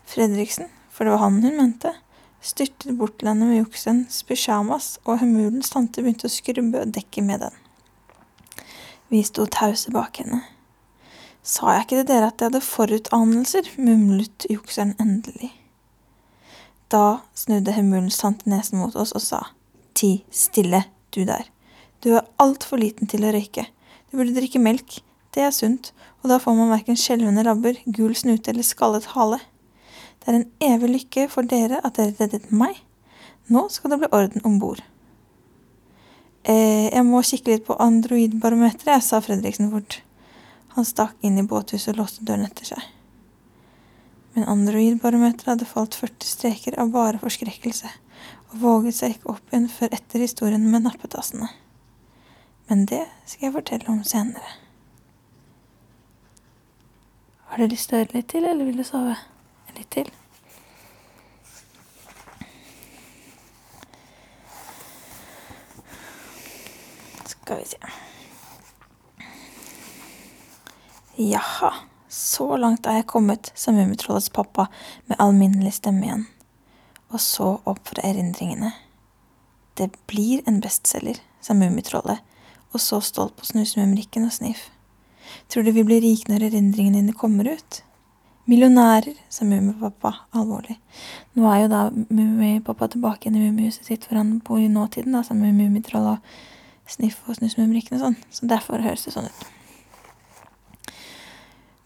Fredriksen, 0.06 0.66
for 0.90 1.04
det 1.04 1.14
var 1.14 1.22
han 1.22 1.38
hun 1.44 1.56
mente, 1.56 1.92
styrtet 2.42 2.96
bort 2.98 3.18
til 3.18 3.30
henne 3.30 3.46
med 3.48 3.60
juksens 3.60 4.22
pysjamas, 4.26 4.96
og 5.04 5.20
Hemulens 5.22 5.70
tante 5.72 6.02
begynte 6.02 6.28
å 6.28 6.32
skrubbe 6.32 6.84
dekket 6.90 7.26
med 7.26 7.46
den. 7.46 7.62
Vi 9.08 9.22
sto 9.22 9.46
tause 9.46 9.92
bak 9.94 10.18
henne. 10.18 10.42
Sa 11.46 11.76
jeg 11.76 11.86
ikke 11.86 12.00
til 12.00 12.08
dere 12.08 12.32
at 12.32 12.42
jeg 12.42 12.50
hadde 12.50 12.64
forutanelser? 12.66 13.70
mumlet 13.78 14.48
jukseren 14.50 14.96
endelig. 14.98 15.52
Da 16.90 17.20
snudde 17.34 17.74
Hemulens 17.74 18.18
tante 18.18 18.50
nesen 18.50 18.80
mot 18.82 18.98
oss 18.98 19.14
og 19.14 19.22
sa, 19.22 19.44
Ti 19.96 20.10
stille, 20.30 20.82
du 21.10 21.24
der. 21.24 21.48
Du 22.04 22.12
er 22.14 22.26
altfor 22.42 22.80
liten 22.80 23.08
til 23.08 23.24
å 23.24 23.32
røyke. 23.32 23.64
Du 24.10 24.18
burde 24.18 24.36
drikke 24.36 24.60
melk. 24.60 24.98
Det 25.32 25.44
er 25.44 25.52
sunt, 25.52 25.92
og 26.22 26.30
da 26.32 26.38
får 26.40 26.56
man 26.56 26.72
verken 26.72 26.96
skjelvende 27.00 27.44
labber, 27.44 27.78
gul 27.86 28.14
snute 28.16 28.52
eller 28.52 28.64
skallet 28.64 29.08
hale. 29.12 29.40
Det 30.20 30.32
er 30.32 30.38
en 30.38 30.50
evig 30.64 30.92
lykke 30.92 31.26
for 31.32 31.48
dere 31.48 31.80
at 31.84 31.98
dere 31.98 32.16
reddet 32.20 32.52
meg. 32.52 32.78
Nå 33.52 33.66
skal 33.72 33.92
det 33.92 34.00
bli 34.02 34.12
orden 34.16 34.44
om 34.48 34.58
bord. 34.60 34.80
Eh, 36.46 36.88
jeg 36.92 37.04
må 37.06 37.20
kikke 37.26 37.52
litt 37.52 37.66
på 37.66 37.76
androidbarometeret, 37.82 39.04
sa 39.04 39.20
Fredriksen 39.22 39.72
fort. 39.72 40.00
Han 40.76 40.86
stakk 40.86 41.16
inn 41.24 41.38
i 41.40 41.46
båthuset 41.46 41.94
og 41.94 42.02
låste 42.02 42.26
døren 42.26 42.46
etter 42.46 42.68
seg. 42.68 42.82
Men 44.36 44.48
androidbarometeret 44.52 45.54
hadde 45.54 45.68
falt 45.68 45.96
40 45.96 46.28
streker 46.28 46.76
av 46.82 46.92
bare 46.94 47.20
forskrekkelse, 47.22 47.90
og 48.50 48.60
våget 48.62 48.96
seg 48.98 49.16
ikke 49.16 49.32
opp 49.34 49.52
igjen 49.52 49.70
før 49.70 49.96
etter 49.96 50.22
historien 50.22 50.68
med 50.70 50.86
nappetassene. 50.86 51.48
Men 52.68 52.86
det 52.90 53.04
skal 53.24 53.48
jeg 53.48 53.56
fortelle 53.58 53.90
om 53.92 54.04
senere. 54.06 54.56
Har 57.46 57.62
du 57.62 57.70
lyst 57.70 57.88
til 57.88 57.96
å 57.96 58.02
høre 58.02 58.18
litt 58.18 58.30
til, 58.32 58.44
eller 58.44 58.66
vil 58.68 58.80
du 58.80 58.84
sove 58.84 59.14
litt 59.76 59.90
til? 59.94 60.10
Skal 67.30 67.62
vi 67.62 67.70
se 67.70 67.78
Jaha, 71.16 71.70
så 72.08 72.56
langt 72.60 72.84
er 72.86 72.98
jeg 72.98 73.06
kommet, 73.08 73.52
sa 73.54 73.72
Mummitrollets 73.72 74.28
pappa 74.28 74.66
med 75.06 75.16
alminnelig 75.22 75.78
stemme 75.78 76.04
igjen, 76.04 76.26
og 77.16 77.22
så 77.24 77.54
opp 77.64 77.88
fra 77.88 78.04
erindringene. 78.04 78.74
Det 79.76 79.88
blir 80.08 80.44
en 80.48 80.60
bestselger, 80.60 81.18
sa 81.40 81.56
Mummitrollet, 81.56 82.20
og 82.72 82.82
så 82.82 83.00
stolt 83.04 83.36
på 83.38 83.48
Snusmumrikken 83.48 84.26
og 84.28 84.34
Sniff. 84.36 84.68
Tror 85.48 85.64
du 85.64 85.72
vi 85.72 85.84
blir 85.86 86.02
rike 86.04 86.30
når 86.30 86.50
erindringene 86.50 87.00
dine 87.00 87.16
kommer 87.16 87.48
ut? 87.56 87.80
Millionærer, 88.46 89.16
sa 89.32 89.46
Mummipappa 89.48 90.12
alvorlig. 90.36 90.76
Nå 91.34 91.48
er 91.50 91.64
jo 91.64 91.72
da 91.72 91.80
Mummipappa 91.90 92.90
tilbake 92.92 93.26
igjen 93.26 93.40
i 93.40 93.46
Mummihuset 93.46 93.88
sitt, 93.88 94.06
hvor 94.06 94.20
han 94.20 94.36
bor 94.44 94.60
i 94.60 94.68
nåtiden, 94.70 95.16
da, 95.16 95.24
sammen 95.26 95.48
med 95.48 95.64
Mummitroll 95.64 96.12
og 96.12 96.36
Sniff 96.86 97.24
og 97.26 97.40
Snusmumrikken 97.40 97.96
og 97.96 98.04
sånn, 98.04 98.20
så 98.30 98.46
derfor 98.52 98.84
høres 98.84 99.08
det 99.08 99.16
sånn 99.16 99.32
ut. 99.32 100.94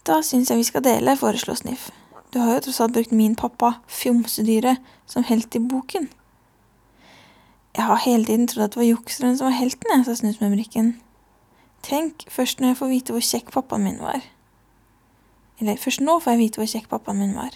Da 0.05 0.19
syns 0.25 0.51
jeg 0.51 0.59
vi 0.59 0.67
skal 0.67 0.83
dele, 0.85 1.15
foreslo 1.17 1.55
Sniff. 1.57 1.89
Du 2.33 2.39
har 2.39 2.55
jo 2.55 2.63
tross 2.63 2.79
alt 2.79 2.93
brukt 2.95 3.11
min 3.11 3.35
pappa, 3.35 3.73
Fjomsedyret, 3.91 4.79
som 5.05 5.23
helt 5.27 5.55
i 5.55 5.59
boken. 5.59 6.07
Jeg 7.75 7.87
har 7.87 8.03
hele 8.05 8.25
tiden 8.25 8.47
trodd 8.47 8.65
at 8.65 8.73
det 8.75 8.79
var 8.79 8.87
jukseren 8.87 9.37
som 9.37 9.49
var 9.49 9.57
helten, 9.57 9.91
jeg, 9.91 10.05
sa 10.07 10.15
Snusmumrikken. 10.15 10.93
Tenk, 11.83 12.23
først 12.31 12.59
når 12.59 12.71
jeg 12.71 12.79
får 12.79 12.91
vite 12.91 13.15
hvor 13.15 13.25
kjekk 13.25 13.51
pappaen 13.51 13.83
min 13.83 13.99
var. 13.99 14.23
Eller 15.59 15.79
først 15.79 16.03
nå 16.03 16.17
får 16.19 16.35
jeg 16.35 16.41
vite 16.41 16.61
hvor 16.61 16.69
kjekk 16.71 16.89
pappaen 16.91 17.19
min 17.19 17.35
var. 17.35 17.55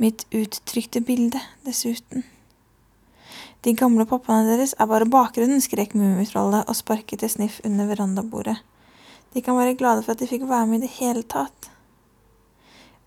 Mitt 0.00 0.24
uttrykte 0.32 1.02
bilde, 1.04 1.40
dessuten. 1.66 2.24
De 3.64 3.74
gamle 3.76 4.06
pappaene 4.08 4.48
deres 4.48 4.72
er 4.80 4.88
bare 4.88 5.08
bakgrunnen, 5.08 5.60
skrek 5.60 5.92
Mummitrollet 5.96 6.68
og 6.68 6.78
sparket 6.78 7.20
til 7.20 7.32
Sniff 7.32 7.60
under 7.68 7.88
verandabordet. 7.90 8.56
De 9.34 9.42
kan 9.44 9.58
være 9.58 9.76
glade 9.76 10.04
for 10.06 10.16
at 10.16 10.22
de 10.22 10.28
fikk 10.30 10.48
være 10.48 10.66
med 10.66 10.80
i 10.80 10.86
det 10.86 10.94
hele 10.96 11.22
tatt. 11.22 11.69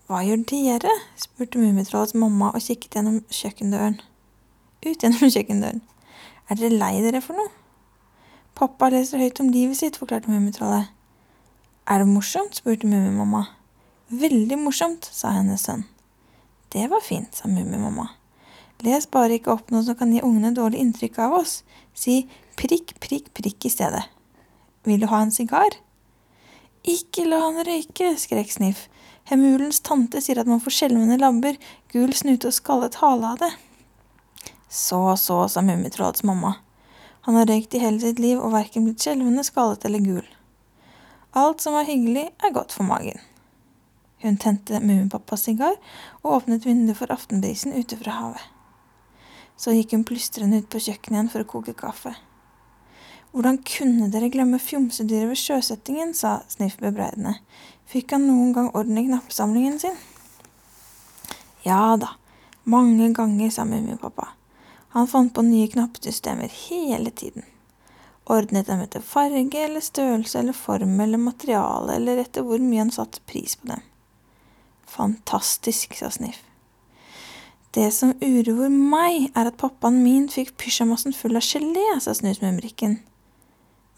Hva 0.04 0.20
gjør 0.20 0.42
dere? 0.50 0.90
spurte 1.16 1.56
Mummitrollets 1.56 2.12
mamma 2.14 2.50
og 2.52 2.60
kikket 2.60 2.98
gjennom 2.98 3.22
kjøkkendøren. 3.32 3.94
Ut 4.84 5.00
gjennom 5.00 5.30
kjøkkendøren. 5.34 5.80
Er 6.50 6.60
dere 6.60 6.76
lei 6.76 6.98
dere 7.00 7.22
for 7.24 7.38
noe? 7.38 7.48
Pappa 8.54 8.90
leser 8.92 9.22
høyt 9.24 9.40
om 9.40 9.48
livet 9.48 9.80
sitt, 9.80 9.96
forklarte 9.96 10.28
Mummitrollet. 10.28 10.90
Er 11.88 12.04
det 12.04 12.10
morsomt? 12.10 12.60
spurte 12.60 12.86
Mummimamma. 12.86 13.46
Veldig 14.12 14.58
morsomt, 14.60 15.08
sa 15.08 15.32
hennes 15.38 15.64
sønn. 15.64 15.86
Det 16.72 16.84
var 16.92 17.00
fint, 17.00 17.32
sa 17.32 17.48
Mummimamma. 17.48 18.10
Les 18.84 19.08
bare 19.08 19.38
ikke 19.38 19.54
opp 19.56 19.72
noe 19.72 19.86
som 19.86 19.96
kan 19.96 20.12
gi 20.12 20.20
ungene 20.20 20.52
dårlig 20.52 20.84
inntrykk 20.84 21.16
av 21.24 21.38
oss. 21.40 21.62
Si 21.96 22.26
prikk, 22.60 22.92
prikk, 23.00 23.32
prikk 23.32 23.64
i 23.64 23.72
stedet. 23.72 24.04
Vil 24.84 25.00
du 25.00 25.08
ha 25.08 25.22
en 25.24 25.32
sigar? 25.32 25.78
Ikke 26.84 27.24
la 27.24 27.40
han 27.46 27.64
røyke, 27.64 28.12
skrek 28.20 28.52
Sniff. 28.52 28.90
Hemulens 29.24 29.80
tante 29.80 30.20
sier 30.20 30.40
at 30.40 30.48
man 30.50 30.60
får 30.60 30.74
skjelvende 30.78 31.16
labber, 31.20 31.56
gul 31.92 32.12
snute 32.12 32.50
og 32.50 32.56
skallet 32.56 32.98
hale 33.00 33.30
av 33.32 33.40
det. 33.40 33.52
Så, 34.68 35.00
så, 35.16 35.38
sa 35.48 35.62
Mummitrollets 35.64 36.24
mamma. 36.28 36.56
Han 37.24 37.38
har 37.38 37.48
røykt 37.48 37.74
i 37.74 37.80
hele 37.80 38.02
sitt 38.02 38.18
liv 38.20 38.36
og 38.36 38.52
verken 38.52 38.84
blitt 38.84 39.04
skjelvende, 39.04 39.44
skallet 39.46 39.86
eller 39.88 40.04
gul. 40.04 40.26
Alt 41.32 41.64
som 41.64 41.78
er 41.78 41.88
hyggelig, 41.88 42.26
er 42.44 42.52
godt 42.52 42.74
for 42.76 42.84
magen. 42.84 43.22
Hun 44.20 44.36
tente 44.40 44.80
Mummipappas 44.80 45.46
sigar 45.48 45.74
og 46.22 46.36
åpnet 46.38 46.66
vinduet 46.68 47.00
for 47.00 47.12
aftenbrisen 47.12 47.72
ute 47.76 47.96
fra 48.00 48.18
havet. 48.18 48.44
Så 49.56 49.72
gikk 49.72 49.96
hun 49.96 50.04
plystrende 50.04 50.60
ut 50.60 50.68
på 50.68 50.82
kjøkkenet 50.84 51.16
igjen 51.16 51.32
for 51.32 51.44
å 51.44 51.48
koke 51.48 51.74
kaffe. 51.78 52.14
Hvordan 53.34 53.58
kunne 53.66 54.08
dere 54.12 54.30
glemme 54.30 54.60
fjomsedyret 54.62 55.32
ved 55.32 55.40
sjøsettingen, 55.40 56.12
sa 56.14 56.36
Sniff 56.46 56.76
bebreidende. 56.78 57.38
Fikk 57.90 58.14
han 58.16 58.26
noen 58.28 58.52
gang 58.56 58.70
orden 58.74 58.98
i 58.98 59.06
knappesamlingen 59.06 59.78
sin? 59.80 59.96
Ja 61.64 61.96
da, 62.00 62.14
mange 62.64 63.10
ganger, 63.16 63.50
sa 63.50 63.64
Mummipappa. 63.64 64.28
Han 64.94 65.08
fant 65.10 65.34
på 65.34 65.42
nye 65.42 65.68
knappesystemer 65.68 66.52
hele 66.68 67.10
tiden. 67.10 67.42
Ordnet 68.24 68.66
dem 68.66 68.80
etter 68.80 69.04
farge 69.04 69.64
eller 69.66 69.84
størrelse 69.84 70.38
eller 70.38 70.56
form 70.56 71.00
eller 71.00 71.20
materiale 71.20 71.96
eller 71.98 72.22
etter 72.22 72.44
hvor 72.46 72.62
mye 72.62 72.84
han 72.86 72.92
satte 72.94 73.20
pris 73.28 73.56
på 73.60 73.68
dem. 73.72 73.82
Fantastisk, 74.88 75.96
sa 75.98 76.10
Sniff. 76.14 76.40
Det 77.74 77.88
som 77.90 78.12
uroer 78.22 78.70
meg, 78.70 79.32
er 79.34 79.48
at 79.50 79.58
pappaen 79.58 79.98
min 80.04 80.28
fikk 80.30 80.52
pysjamasen 80.62 81.16
full 81.16 81.34
av 81.34 81.42
gelé, 81.42 81.82
sa 81.98 82.14
Snusmumrikken. 82.14 83.00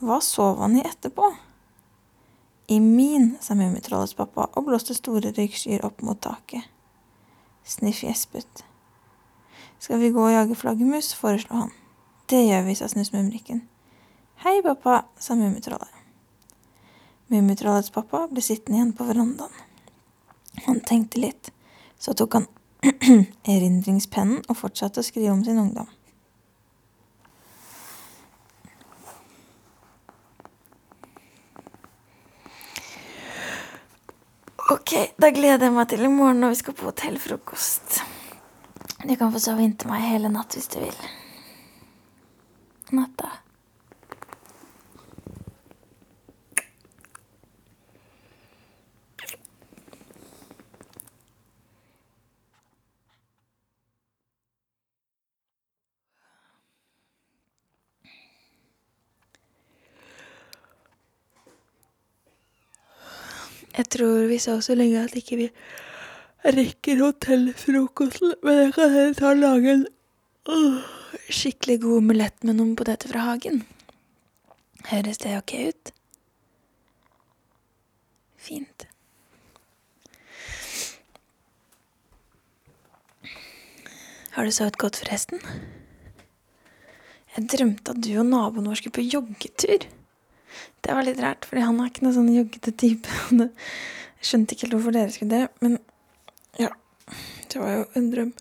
Hva 0.01 0.23
sov 0.25 0.63
han 0.65 0.79
i 0.81 0.85
etterpå? 0.87 1.29
I 2.69 2.81
min, 2.81 3.37
sa 3.41 3.55
Mummitrollets 3.55 4.17
pappa 4.19 4.49
og 4.59 4.65
blåste 4.67 4.95
store 4.97 5.31
røykskyer 5.37 5.85
opp 5.87 6.03
mot 6.03 6.19
taket. 6.19 6.67
Sniff 7.67 8.03
gjespet. 8.03 8.65
Skal 9.79 10.01
vi 10.01 10.11
gå 10.11 10.23
og 10.23 10.33
jage 10.33 10.57
flaggermus, 10.59 11.13
foreslo 11.15 11.61
han. 11.61 11.71
Det 12.31 12.43
gjør 12.43 12.67
vi, 12.67 12.75
sa 12.75 12.89
Snusmumrikken. 12.91 13.63
Hei, 14.43 14.59
pappa, 14.67 15.05
sa 15.19 15.37
Mummitrollet. 15.39 15.93
Mummitrollets 17.31 17.93
pappa 17.95 18.25
ble 18.31 18.43
sittende 18.43 18.81
igjen 18.81 18.95
på 18.99 19.07
verandaen. 19.07 19.63
Han 20.67 20.81
tenkte 20.87 21.23
litt, 21.23 21.53
så 21.99 22.15
tok 22.19 22.39
han 22.39 22.49
erindringspennen 23.55 24.43
og 24.47 24.59
fortsatte 24.59 25.03
å 25.03 25.07
skrive 25.07 25.35
om 25.35 25.43
sin 25.47 25.59
ungdom. 25.63 25.91
Ok, 34.67 34.93
da 35.15 35.29
gleder 35.31 35.69
jeg 35.69 35.75
meg 35.77 35.87
til 35.93 36.01
i 36.03 36.09
morgen 36.11 36.41
når 36.43 36.51
vi 36.51 36.59
skal 36.59 36.75
på 36.75 36.89
hotellfrokost. 36.89 38.01
Du 39.07 39.13
kan 39.15 39.31
få 39.31 39.39
sove 39.39 39.63
inntil 39.63 39.93
meg 39.93 40.03
hele 40.03 40.31
natt 40.33 40.57
hvis 40.59 40.67
du 40.73 40.81
vil. 40.83 40.97
Natta. 42.91 43.31
Jeg 63.77 63.91
tror 63.93 64.27
vi 64.31 64.39
så 64.41 64.57
så 64.65 64.75
lenge 64.77 65.03
at 65.05 65.17
ikke 65.19 65.37
vi 65.37 65.51
rekker 66.47 67.03
hotellfrokosten, 67.03 68.37
men 68.43 68.61
jeg 68.63 68.75
kan 68.77 68.93
heller 68.95 69.17
ta 69.19 69.33
og 69.35 69.41
lage 69.43 69.73
en 69.75 69.87
uh, 70.49 70.85
skikkelig 71.29 71.81
god 71.83 72.01
omelett 72.01 72.47
med 72.47 72.57
noen 72.57 72.77
poteter 72.79 73.13
fra 73.13 73.27
hagen. 73.27 73.65
Høres 74.89 75.21
det 75.21 75.35
ok 75.37 75.55
ut? 75.69 75.93
Fint. 78.47 78.87
Har 84.37 84.45
du 84.45 84.53
sovet 84.53 84.77
godt, 84.79 85.01
forresten? 85.01 85.41
Jeg 87.37 87.49
drømte 87.53 87.93
at 87.93 88.01
du 88.05 88.11
og 88.21 88.29
naboen 88.29 88.69
vår 88.71 88.81
skulle 88.81 88.97
på 88.97 89.05
joggetur. 89.05 89.89
Det 90.85 90.95
var 90.95 91.07
litt 91.07 91.21
rart, 91.23 91.47
fordi 91.49 91.65
han 91.67 91.81
er 91.83 91.91
ikke 91.91 92.07
noe 92.07 92.15
sånn 92.17 92.33
joggete 92.35 92.75
type. 92.79 93.21
Jeg 94.17 94.31
skjønte 94.31 94.57
ikke 94.57 94.67
helt 94.67 94.77
hvorfor 94.79 94.97
dere 94.97 95.15
skulle 95.15 95.43
det, 95.43 95.49
men 95.65 95.79
ja. 96.61 96.71
Det 97.47 97.61
var 97.63 97.75
jo 97.77 97.85
en 97.99 98.11
drøm. 98.11 98.33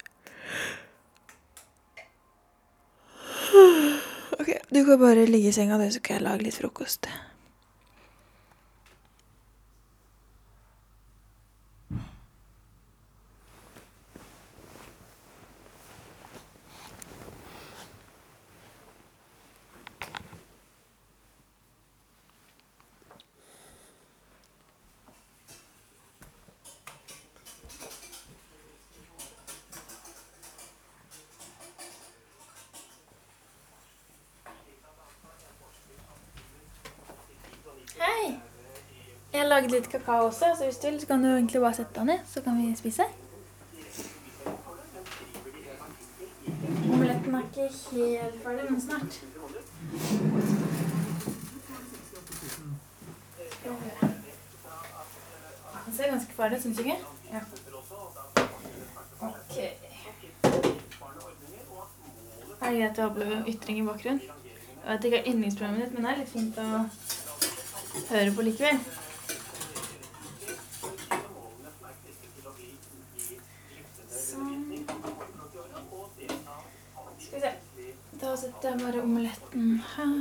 Ok, 4.39 4.49
du 4.69 4.81
kan 4.87 4.99
bare 4.99 5.27
ligge 5.29 5.51
i 5.51 5.55
senga, 5.55 5.77
så 5.91 6.01
kan 6.03 6.17
jeg 6.17 6.25
lage 6.25 6.47
litt 6.47 6.57
frokost. 6.57 7.07
Jeg 39.35 39.43
har 39.43 39.49
laget 39.49 39.71
litt 39.71 39.87
kakao 39.91 40.27
også, 40.29 40.45
så 40.57 40.63
hvis 40.63 40.77
du 40.77 40.87
vil, 40.87 40.99
så 41.01 41.07
kan 41.07 41.23
du 41.23 41.27
egentlig 41.27 41.61
bare 41.61 41.75
sette 41.75 41.99
deg 41.99 42.05
ned, 42.07 42.19
så 42.33 42.41
kan 42.41 42.55
vi 42.55 42.75
spise. 42.79 43.03
Omeletten 46.93 47.35
er 47.35 47.43
ikke 47.49 47.67
helt 48.05 48.37
ferdig, 48.43 48.69
men 48.69 48.81
snart. 48.81 49.19
Den 55.85 55.93
ser 55.97 56.11
ganske 56.11 56.33
ferdig 56.33 56.57
ut, 56.57 56.63
syns 56.63 56.77
du 56.77 56.83
ikke? 56.83 56.97
Ja. 57.33 57.39
Ok. 59.21 59.57
Er 62.61 62.71
det 62.71 62.77
greit 62.79 62.99
å 63.03 63.11
ha 63.11 63.43
ytring 63.51 63.83
i 63.83 63.87
bakgrunnen? 63.91 64.21
Jeg 64.85 64.91
vet 64.93 65.09
ikke 65.09 65.17
hva 65.17 65.33
yndlingsprogrammet 65.33 65.83
ditt, 65.83 65.93
men 65.93 66.05
det 66.05 66.11
er 66.13 66.21
litt 66.23 66.37
fint 66.37 66.55
å 66.61 66.67
høre 68.13 68.31
på 68.37 68.45
likevel. 68.47 68.79
Sånn. 74.15 74.85
Skal 77.25 77.33
vi 77.33 77.41
se. 77.41 77.51
Da 78.21 78.33
setter 78.41 78.69
jeg 78.69 78.81
bare 78.81 79.03
omeletten 79.03 79.65
her. 79.95 80.15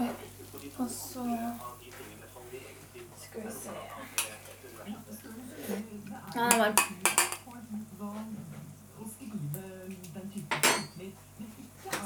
Oi. 0.00 0.10
Og 0.80 0.88
så 0.90 1.24
Skal 3.20 3.42
vi 3.44 3.50
se 3.52 3.70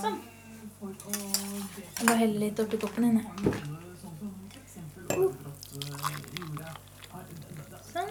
Sånn. 0.02 0.18
Jeg 1.98 2.06
bare 2.06 2.16
helle 2.22 2.38
litt 2.40 2.60
oppi 2.64 2.76
koppen 2.80 3.02
din. 3.04 3.18
jeg. 3.20 3.26
Sånn. 7.92 8.10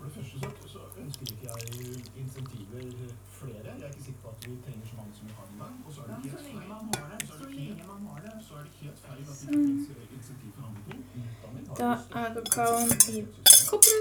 For 0.00 0.04
det 0.04 0.12
første 0.14 0.36
så, 0.40 0.68
så 0.68 0.80
ønsker 1.00 1.24
ikke 1.32 1.46
jeg 1.50 1.58
insentiver 2.20 2.84
flere. 3.38 3.70
Jeg 3.78 3.84
er 3.84 3.90
ikke 3.92 4.04
sikker 4.04 4.20
på 4.22 4.28
at 4.28 4.38
vi 4.46 4.52
trenger 4.64 4.86
så 4.90 4.94
mange 4.96 5.12
som 5.16 5.24
vi 5.26 5.32
har 5.38 5.46
i 5.46 5.58
dag. 5.60 5.72
Og 5.86 5.92
så 5.94 6.00
er 6.00 6.06
det 6.06 6.14
helt 6.24 6.40
feil. 6.40 6.54
Så 7.26 7.34
er 7.36 7.50
det 7.50 7.60
helt, 7.60 7.80
så 8.48 8.54
er 8.54 8.64
det 8.64 8.72
helt 8.80 8.98
feil 9.04 9.20
at 9.20 9.38
vi 9.40 9.54
ikke 9.54 9.64
finnes 9.66 9.88
insentiv 10.16 10.50
for 10.56 10.62
andre 10.68 10.82
ting. 10.88 11.02
Utdanning 11.30 11.64
har 11.68 11.74
Da 11.80 11.90
er 12.20 12.28
kakaoen 12.34 12.90
i 13.12 13.26
koppen. 13.70 13.98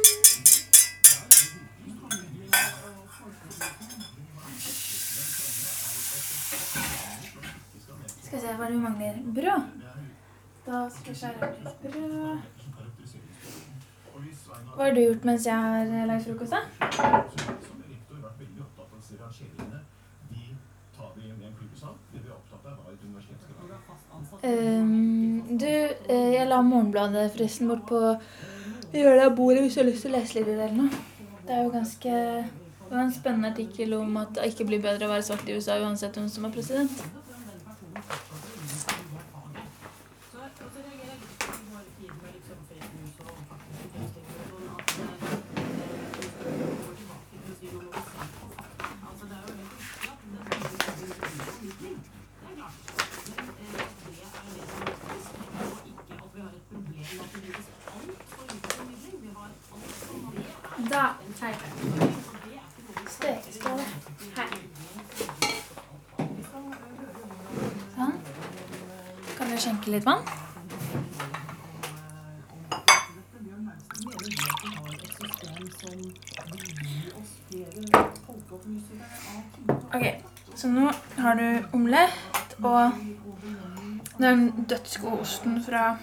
Skal 8.24 8.38
vi 8.38 8.45
se, 8.45 8.54
hva 8.56 8.65
er 8.65 8.69
det 8.69 8.78
vi 8.78 8.84
mangler? 8.88 9.15
Brød. 9.38 9.62
Da 10.65 10.76
skal 10.95 11.12
jeg 11.12 11.17
skjære 11.22 11.38
opp 11.48 11.60
litt 11.65 11.80
brød. 11.84 12.38
Hva 14.76 14.84
har 14.86 14.93
du 14.95 15.02
gjort 15.02 15.26
mens 15.39 15.47
jeg 15.47 15.56
har 15.56 16.06
lagd 16.06 16.23
frokost? 16.25 16.52
da? 16.52 16.58
Ehm, 24.43 25.58
du, 25.60 25.65
eh, 25.65 26.34
jeg 26.34 26.47
la 26.47 26.62
Morgenbladet 26.62 27.32
forresten 27.32 27.67
bort 27.67 27.86
på 27.88 27.99
hjørnet 28.93 29.25
av 29.25 29.36
bordet 29.36 29.63
hvis 29.63 29.78
du 29.78 29.82
har 29.82 29.89
lyst 29.89 30.04
til 30.04 30.12
å 30.12 30.17
lese 30.17 30.39
litt 30.39 30.47
i 30.47 30.58
eller 30.58 30.75
noe. 30.75 30.89
Det 31.45 31.56
er 31.56 31.63
jo 31.63 31.71
ganske 31.71 32.12
Det 32.89 32.95
var 32.97 33.04
en 33.04 33.13
spennende 33.13 33.52
artikkel 33.52 33.93
om 33.93 34.17
at 34.17 34.34
det 34.34 34.47
ikke 34.49 34.65
blir 34.65 34.82
bedre 34.82 35.06
å 35.06 35.12
være 35.12 35.28
svart 35.28 35.49
i 35.49 35.54
USA 35.54 35.78
uansett 35.78 36.15
hvem 36.17 36.30
som 36.30 36.47
er 36.47 36.56
president. 36.56 37.04
Da 60.89 61.06
er 61.41 61.54
det 61.54 62.12
stekeskål 63.10 63.80
her. 64.36 64.47
Sånn. 66.49 68.19
Vann? 70.06 70.24
Ok, 79.94 80.06
så 80.56 80.70
nå 80.70 80.92
har 81.18 81.40
du 81.40 81.76
omelett 81.76 82.56
og 82.64 82.92
den 84.20 84.50
dødsgode 84.70 85.22
osten 85.24 85.60
fra 85.64 85.98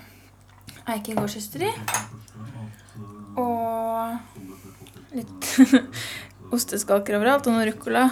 Eike 0.88 1.14
gårdsysteri. 1.16 1.68
Og 3.36 4.16
litt 5.16 5.50
osteskalker 6.56 7.18
overalt, 7.18 7.46
og 7.46 7.56
noe 7.56 7.66
ruccola. 7.68 8.06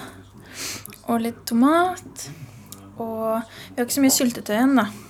Og 1.08 1.22
litt 1.24 1.40
tomat. 1.48 2.28
Og 3.00 3.40
vi 3.40 3.78
har 3.78 3.86
ikke 3.86 3.96
så 3.98 4.04
mye 4.04 4.14
syltetøy 4.14 4.54
igjen, 4.58 4.76
da. 4.78 4.84
Av 4.84 4.92
jordbær 4.92 4.92
og 4.92 4.92
rabarbra. 4.92 5.02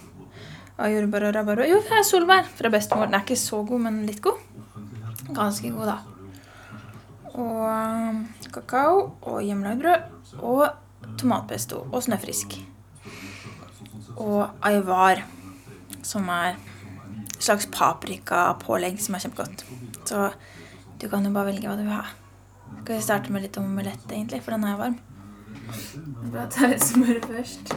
Jo, 1.70 1.78
det 1.86 1.98
er 2.00 2.06
solbær 2.06 2.48
fra 2.50 2.70
bestemor. 2.72 3.06
Den 3.06 3.14
er 3.14 3.22
ikke 3.22 3.38
så 3.38 3.60
god, 3.66 3.84
men 3.86 4.00
litt 4.08 4.22
god. 4.24 4.40
Ganske 5.34 5.70
god, 5.70 5.92
da. 5.92 5.98
Og 7.34 7.60
um, 7.66 8.18
kakao 8.54 9.04
og 9.22 9.38
hjemmelagd 9.42 9.84
brød. 9.84 10.10
Og 10.42 11.14
tomatpesto 11.20 11.84
og 11.92 12.02
snøfrisk. 12.02 12.58
Og 14.16 14.50
aivar, 14.66 15.22
som 16.02 16.28
er 16.30 16.54
et 16.54 17.38
slags 17.38 17.70
paprikapålegg 17.70 18.98
som 19.02 19.14
er 19.14 19.24
kjempegodt. 19.24 19.64
Så 20.10 20.28
du 20.98 21.08
kan 21.10 21.24
jo 21.26 21.34
bare 21.34 21.52
velge 21.52 21.70
hva 21.70 21.78
du 21.78 21.86
vil 21.86 21.94
ha. 21.94 22.04
Skal 22.82 22.96
vi 22.96 23.02
starte 23.06 23.32
med 23.32 23.46
litt 23.46 23.56
omelett, 23.62 24.06
egentlig, 24.10 24.42
for 24.42 24.56
den 24.56 24.66
er 24.66 24.78
varm. 24.80 24.98
Da 26.34 26.48
tar 26.50 26.74
vi 26.74 26.82
smør 26.82 27.20
først. 27.30 27.76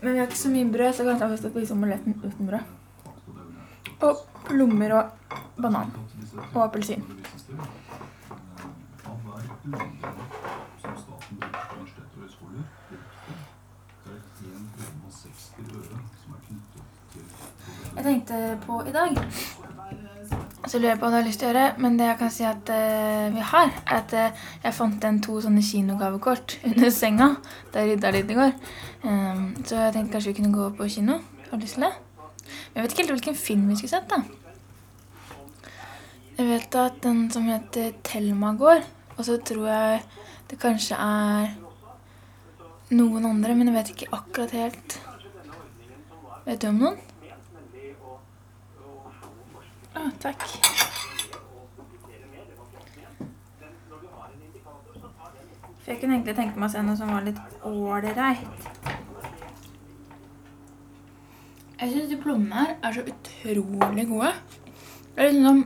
Men 0.00 0.12
vi 0.12 0.18
har 0.18 0.26
ikke 0.26 0.38
så 0.38 0.48
mye 0.48 0.72
brød, 0.72 0.92
så 0.94 1.04
kanskje 1.04 1.30
vi 1.30 1.36
skal 1.36 1.50
spise 1.50 1.74
omeletten 1.74 2.20
uten 2.24 2.46
brød. 2.46 2.60
Og 4.00 4.16
plommer 4.46 4.92
og 4.94 5.04
banan. 5.62 5.92
Og 6.54 6.64
appelsin. 6.64 7.04
Jeg 17.96 18.04
tenkte 18.04 18.58
på 18.66 18.82
i 18.86 18.92
dag 18.92 19.16
så 20.66 20.78
lurer 20.78 20.90
jeg 20.90 20.98
på 20.98 21.06
hva 21.06 21.12
du 21.12 21.16
har 21.20 21.26
lyst 21.26 21.38
til 21.40 21.48
å 21.48 21.52
gjøre, 21.52 21.66
men 21.82 21.96
det 21.98 22.08
jeg 22.08 22.18
kan 22.18 22.32
si 22.34 22.44
at 22.48 22.70
uh, 22.74 23.28
vi 23.34 23.44
har, 23.52 23.70
er 23.84 24.00
at 24.00 24.14
uh, 24.16 24.48
jeg 24.64 24.74
fant 24.74 25.04
igjen 25.04 25.20
to 25.22 25.36
sånne 25.44 25.62
kinogavekort 25.62 26.56
under 26.70 26.90
senga 26.94 27.28
da 27.72 27.84
jeg 27.84 27.94
rydda 27.94 28.12
litt 28.16 28.32
i 28.34 28.38
går. 28.38 28.52
Um, 29.04 29.44
så 29.62 29.78
jeg 29.84 29.94
tenkte 29.94 30.16
kanskje 30.16 30.32
vi 30.32 30.38
kunne 30.40 30.56
gå 30.56 30.66
på 30.78 30.90
kino. 30.96 31.20
Har 31.48 31.60
du 31.60 31.64
lyst 31.64 31.78
til 31.78 31.86
det? 31.86 31.94
Men 32.48 32.80
jeg 32.80 32.84
vet 32.84 32.94
ikke 32.94 33.04
helt 33.04 33.14
hvilken 33.16 33.38
film 33.38 33.70
vi 33.70 33.78
skulle 33.78 33.94
sett, 33.94 34.10
da. 34.10 34.18
Jeg 36.38 36.50
vet 36.50 36.78
at 36.78 37.00
den 37.02 37.24
som 37.34 37.46
heter 37.50 37.94
Thelma 38.06 38.52
går, 38.58 38.84
og 39.16 39.24
så 39.26 39.38
tror 39.42 39.64
jeg 39.66 40.02
det 40.50 40.58
kanskje 40.62 40.98
er 40.98 41.54
noen 42.94 43.26
andre, 43.28 43.54
men 43.54 43.70
jeg 43.70 43.78
vet 43.78 43.94
ikke 43.94 44.10
akkurat 44.16 44.54
helt. 44.56 44.98
Vet 46.46 46.62
du 46.62 46.70
om 46.70 46.82
noen? 46.82 47.07
Å, 49.98 50.08
takk. 50.22 50.44
For 55.78 55.90
jeg 55.90 56.00
kunne 56.02 56.18
egentlig 56.18 56.36
tenke 56.36 56.60
meg 56.60 56.68
å 56.68 56.72
se 56.74 56.82
noe 56.84 56.98
som 56.98 57.10
var 57.10 57.24
litt 57.26 57.38
ålreit. 57.66 58.68
Jeg 61.78 61.92
syns 61.94 62.10
de 62.10 62.18
plommene 62.20 62.60
her 62.60 62.74
er 62.84 62.94
så 62.94 63.04
utrolig 63.06 64.04
gode. 64.10 64.32
Det 65.14 65.24
er 65.24 65.32
liksom 65.32 65.64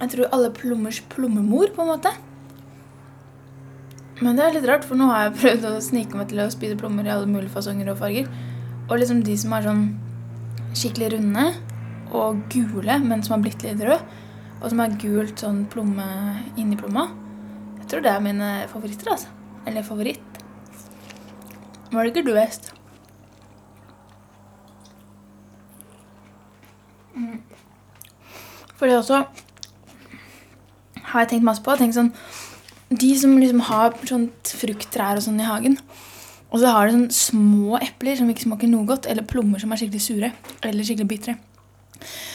Jeg 0.00 0.10
tror 0.10 0.32
alle 0.34 0.50
plommers 0.50 0.98
plommemor, 1.12 1.68
på 1.74 1.84
en 1.84 1.90
måte. 1.92 2.10
Men 4.18 4.34
det 4.34 4.44
er 4.46 4.56
litt 4.56 4.66
rart, 4.66 4.86
for 4.86 4.98
nå 4.98 5.06
har 5.10 5.28
jeg 5.28 5.36
prøvd 5.38 5.68
å 5.68 5.84
snike 5.84 6.18
meg 6.18 6.32
til 6.32 6.42
å 6.42 6.48
spise 6.50 6.78
plommer 6.78 7.06
i 7.06 7.12
alle 7.14 7.30
mulige 7.30 7.54
fasonger 7.54 7.92
og 7.92 8.00
farger. 8.00 8.26
Og 8.88 8.98
liksom 8.98 9.22
de 9.26 9.36
som 9.38 9.54
er 9.54 9.68
sånn 9.68 9.84
skikkelig 10.74 11.12
runde 11.14 11.46
og 12.14 12.44
gule, 12.52 12.98
men 13.02 13.22
som 13.22 13.36
har 13.36 13.44
blitt 13.44 13.64
litt 13.66 13.82
røde, 13.82 14.00
og 14.60 14.70
som 14.70 14.80
har 14.80 14.94
gult 15.02 15.42
sånn 15.42 15.64
plomme 15.70 16.06
inni 16.56 16.78
plomma, 16.80 17.10
Jeg 17.84 17.90
tror 17.90 18.00
det 18.00 18.12
er 18.14 18.20
mine 18.24 18.46
favoritter, 18.70 19.10
altså. 19.12 19.28
Eller 19.68 19.84
favoritt. 19.84 20.38
Hva 21.92 22.06
liker 22.06 22.24
du 22.24 22.30
best? 22.32 22.70
Mm. 27.12 27.42
For 28.78 28.88
det 28.88 28.96
også 28.96 29.20
har 31.14 31.20
jeg 31.20 31.34
tenkt 31.34 31.46
masse 31.46 31.62
på. 31.62 31.76
Tenkt 31.76 31.98
sånn, 31.98 32.10
de 32.88 33.12
som 33.20 33.36
liksom 33.36 33.62
har 33.68 33.94
sånt 34.08 34.54
frukttrær 34.64 35.20
og 35.20 35.26
sånn 35.28 35.44
i 35.44 35.46
hagen, 35.46 35.76
og 36.50 36.60
så 36.62 36.72
har 36.72 36.88
de 36.88 36.96
sånn 36.96 37.10
små 37.14 37.78
epler 37.82 38.16
som 38.18 38.32
ikke 38.32 38.48
smaker 38.48 38.70
noe 38.72 38.88
godt, 38.88 39.10
eller 39.10 39.28
plommer 39.28 39.60
som 39.62 39.74
er 39.74 39.82
skikkelig 39.82 40.02
sure 40.08 40.32
eller 40.62 40.86
skikkelig 40.86 41.10
bitre. 41.10 41.36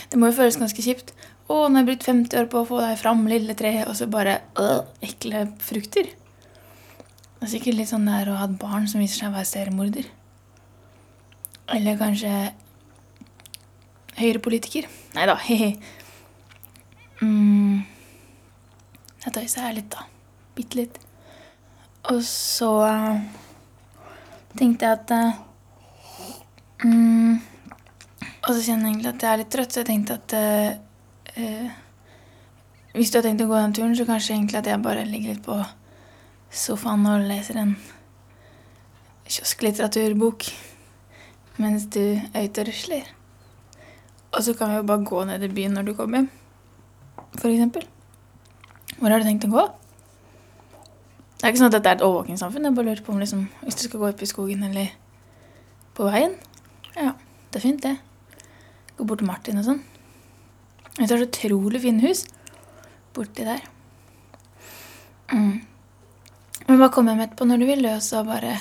Det 0.09 0.17
må 0.17 0.29
jo 0.29 0.37
føles 0.39 0.57
ganske 0.57 0.83
kjipt. 0.83 1.13
Å, 1.49 1.65
nå 1.65 1.79
har 1.79 1.83
jeg 1.83 1.89
brukt 1.89 2.07
50 2.09 2.39
år 2.41 2.47
på 2.49 2.61
å 2.61 2.67
få 2.69 2.79
deg 2.81 2.97
fram, 3.01 3.25
lille 3.29 3.55
tre, 3.57 3.73
og 3.85 3.95
så 3.97 4.07
bare 4.09 4.39
øh, 4.61 4.81
ekle 5.05 5.47
frukter. 5.65 6.09
Det 7.39 7.47
er 7.47 7.51
sikkert 7.53 7.77
litt 7.77 7.89
sånn 7.89 8.07
det 8.09 8.17
er 8.19 8.31
å 8.31 8.37
ha 8.37 8.47
et 8.49 8.57
barn 8.61 8.87
som 8.89 9.01
viser 9.01 9.23
seg 9.23 9.31
å 9.31 9.37
være 9.37 9.49
seriemorder. 9.49 10.09
Eller 11.73 11.97
kanskje 11.97 12.33
høyrepolitiker. 14.19 14.89
Nei 15.15 15.27
da, 15.29 15.37
he-he. 15.47 15.71
Mm. 17.21 17.85
Jeg 19.25 19.35
tøyser 19.35 19.65
her 19.65 19.77
litt, 19.77 19.89
da. 19.93 20.05
Bitte 20.57 20.81
litt. 20.81 20.99
Og 22.09 22.21
så 22.25 22.71
eh, 22.87 23.21
tenkte 24.57 24.87
jeg 24.87 24.99
at 24.99 25.11
eh, 25.15 25.41
mm, 26.85 27.39
Og 28.49 28.55
så 28.57 28.63
kjenner 28.65 28.87
jeg 28.87 28.95
egentlig 28.95 29.11
at 29.11 29.23
jeg 29.23 29.29
er 29.29 29.41
litt 29.43 29.51
trøtt, 29.53 29.73
så 29.73 29.83
jeg 29.83 29.87
tenkte 29.91 30.15
at 30.17 30.33
eh, 30.33 30.69
eh, 31.37 31.67
Hvis 32.95 33.11
du 33.13 33.19
har 33.19 33.27
tenkt 33.27 33.43
å 33.45 33.49
gå 33.51 33.59
den 33.59 33.75
turen, 33.77 33.93
så 33.93 34.07
kanskje 34.09 34.33
egentlig 34.33 34.57
at 34.57 34.69
jeg 34.71 34.81
bare 34.81 35.05
ligger 35.05 35.35
litt 35.35 35.43
på 35.45 35.59
sofaen 36.49 37.05
og 37.05 37.27
leser 37.29 37.59
en 37.61 37.75
kiosklitteraturbok 39.29 40.47
mens 41.61 41.85
du 41.93 42.01
er 42.01 42.47
ute 42.47 42.63
og 42.63 42.69
rusler. 42.71 43.13
Og 44.33 44.41
så 44.47 44.55
kan 44.57 44.73
vi 44.73 44.79
jo 44.79 44.87
bare 44.89 45.05
gå 45.05 45.21
ned 45.29 45.45
i 45.45 45.51
byen 45.53 45.77
når 45.77 45.91
du 45.91 45.93
kommer 45.93 46.23
hjem, 46.23 46.31
eksempel. 47.37 47.85
Hvor 48.97 49.13
har 49.13 49.21
du 49.21 49.29
tenkt 49.29 49.45
å 49.45 49.53
gå? 49.53 49.69
Det 51.37 51.45
er 51.45 51.53
ikke 51.53 51.61
sånn 51.61 51.69
at 51.69 51.77
dette 51.77 51.93
er 51.93 51.99
et 51.99 52.09
overvåkingssamfunn. 52.09 52.65
Jeg 52.65 52.79
bare 52.79 52.89
lurer 52.89 53.05
på 53.05 53.13
om 53.13 53.21
liksom, 53.21 53.45
hvis 53.61 53.77
du 53.77 53.85
skal 53.85 54.01
gå 54.01 54.09
opp 54.09 54.25
i 54.25 54.33
skogen 54.33 54.65
eller 54.71 54.95
på 55.93 56.09
veien. 56.09 56.39
Ja, 56.95 57.13
det 57.51 57.61
er 57.61 57.69
fint, 57.69 57.85
det. 57.85 57.99
Gå 58.99 59.05
bort 59.07 59.21
til 59.21 59.29
Martin 59.29 59.61
og 59.61 59.63
sånn. 59.63 59.77
Jeg 60.97 61.05
er 61.05 61.11
så 61.13 61.23
utrolig 61.23 61.79
fine 61.79 62.03
hus 62.03 62.25
borti 63.15 63.45
der. 63.47 63.61
Mm. 65.31 65.61
Men 66.65 66.81
bare 66.81 66.91
kom 66.91 67.07
hjem 67.07 67.21
etterpå 67.23 67.47
når 67.47 67.61
du 67.61 67.65
vil, 67.69 67.85
og 67.87 68.01
så 68.03 68.25
bare 68.27 68.57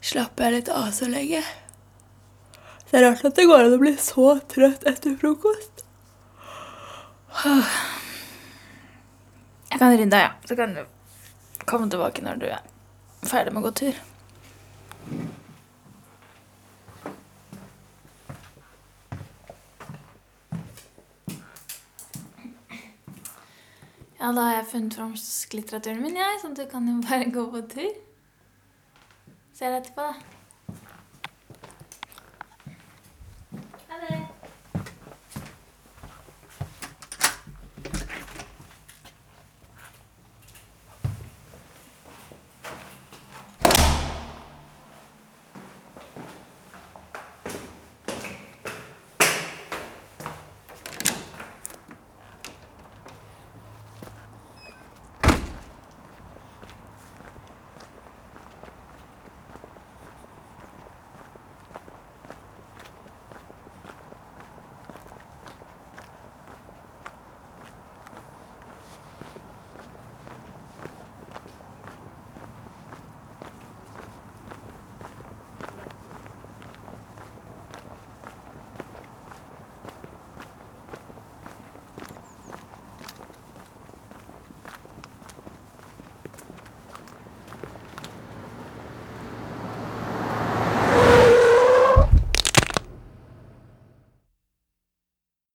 slapper 0.00 0.48
jeg 0.48 0.54
litt 0.54 0.70
av 0.72 0.88
så 0.96 1.10
lenge. 1.12 1.42
Det 2.88 2.96
er 2.98 3.04
rart 3.04 3.20
at 3.28 3.36
det 3.36 3.44
går 3.50 3.66
an 3.66 3.76
å 3.76 3.82
bli 3.82 3.92
så 4.00 4.30
trøtt 4.48 4.88
etter 4.88 5.18
frokost. 5.20 5.84
Jeg 9.72 9.76
kan 9.76 9.92
rydde 9.92 10.08
deg, 10.08 10.24
ja. 10.24 10.32
Så 10.48 10.56
kan 10.56 10.72
du 10.72 10.82
komme 11.68 11.92
tilbake 11.92 12.24
når 12.24 12.40
du 12.40 12.48
er 12.48 12.64
ferdig 13.28 13.52
med 13.52 13.60
å 13.60 13.68
gå 13.68 13.76
tur. 13.84 14.00
Ja, 24.22 24.28
da 24.30 24.42
har 24.46 24.52
jeg 24.54 24.66
funnet 24.70 24.94
fram 24.94 25.14
litteraturen 25.50 25.98
min, 25.98 26.14
jeg, 26.14 26.36
sånn 26.38 26.52
at 26.54 26.60
du 26.60 26.68
kan 26.70 26.84
jo 26.86 27.00
bare 27.02 27.26
gå 27.34 27.42
på 27.50 27.62
tur. 27.72 27.96
Ser 29.58 29.74
etterpå, 29.74 30.04
da. 30.12 30.41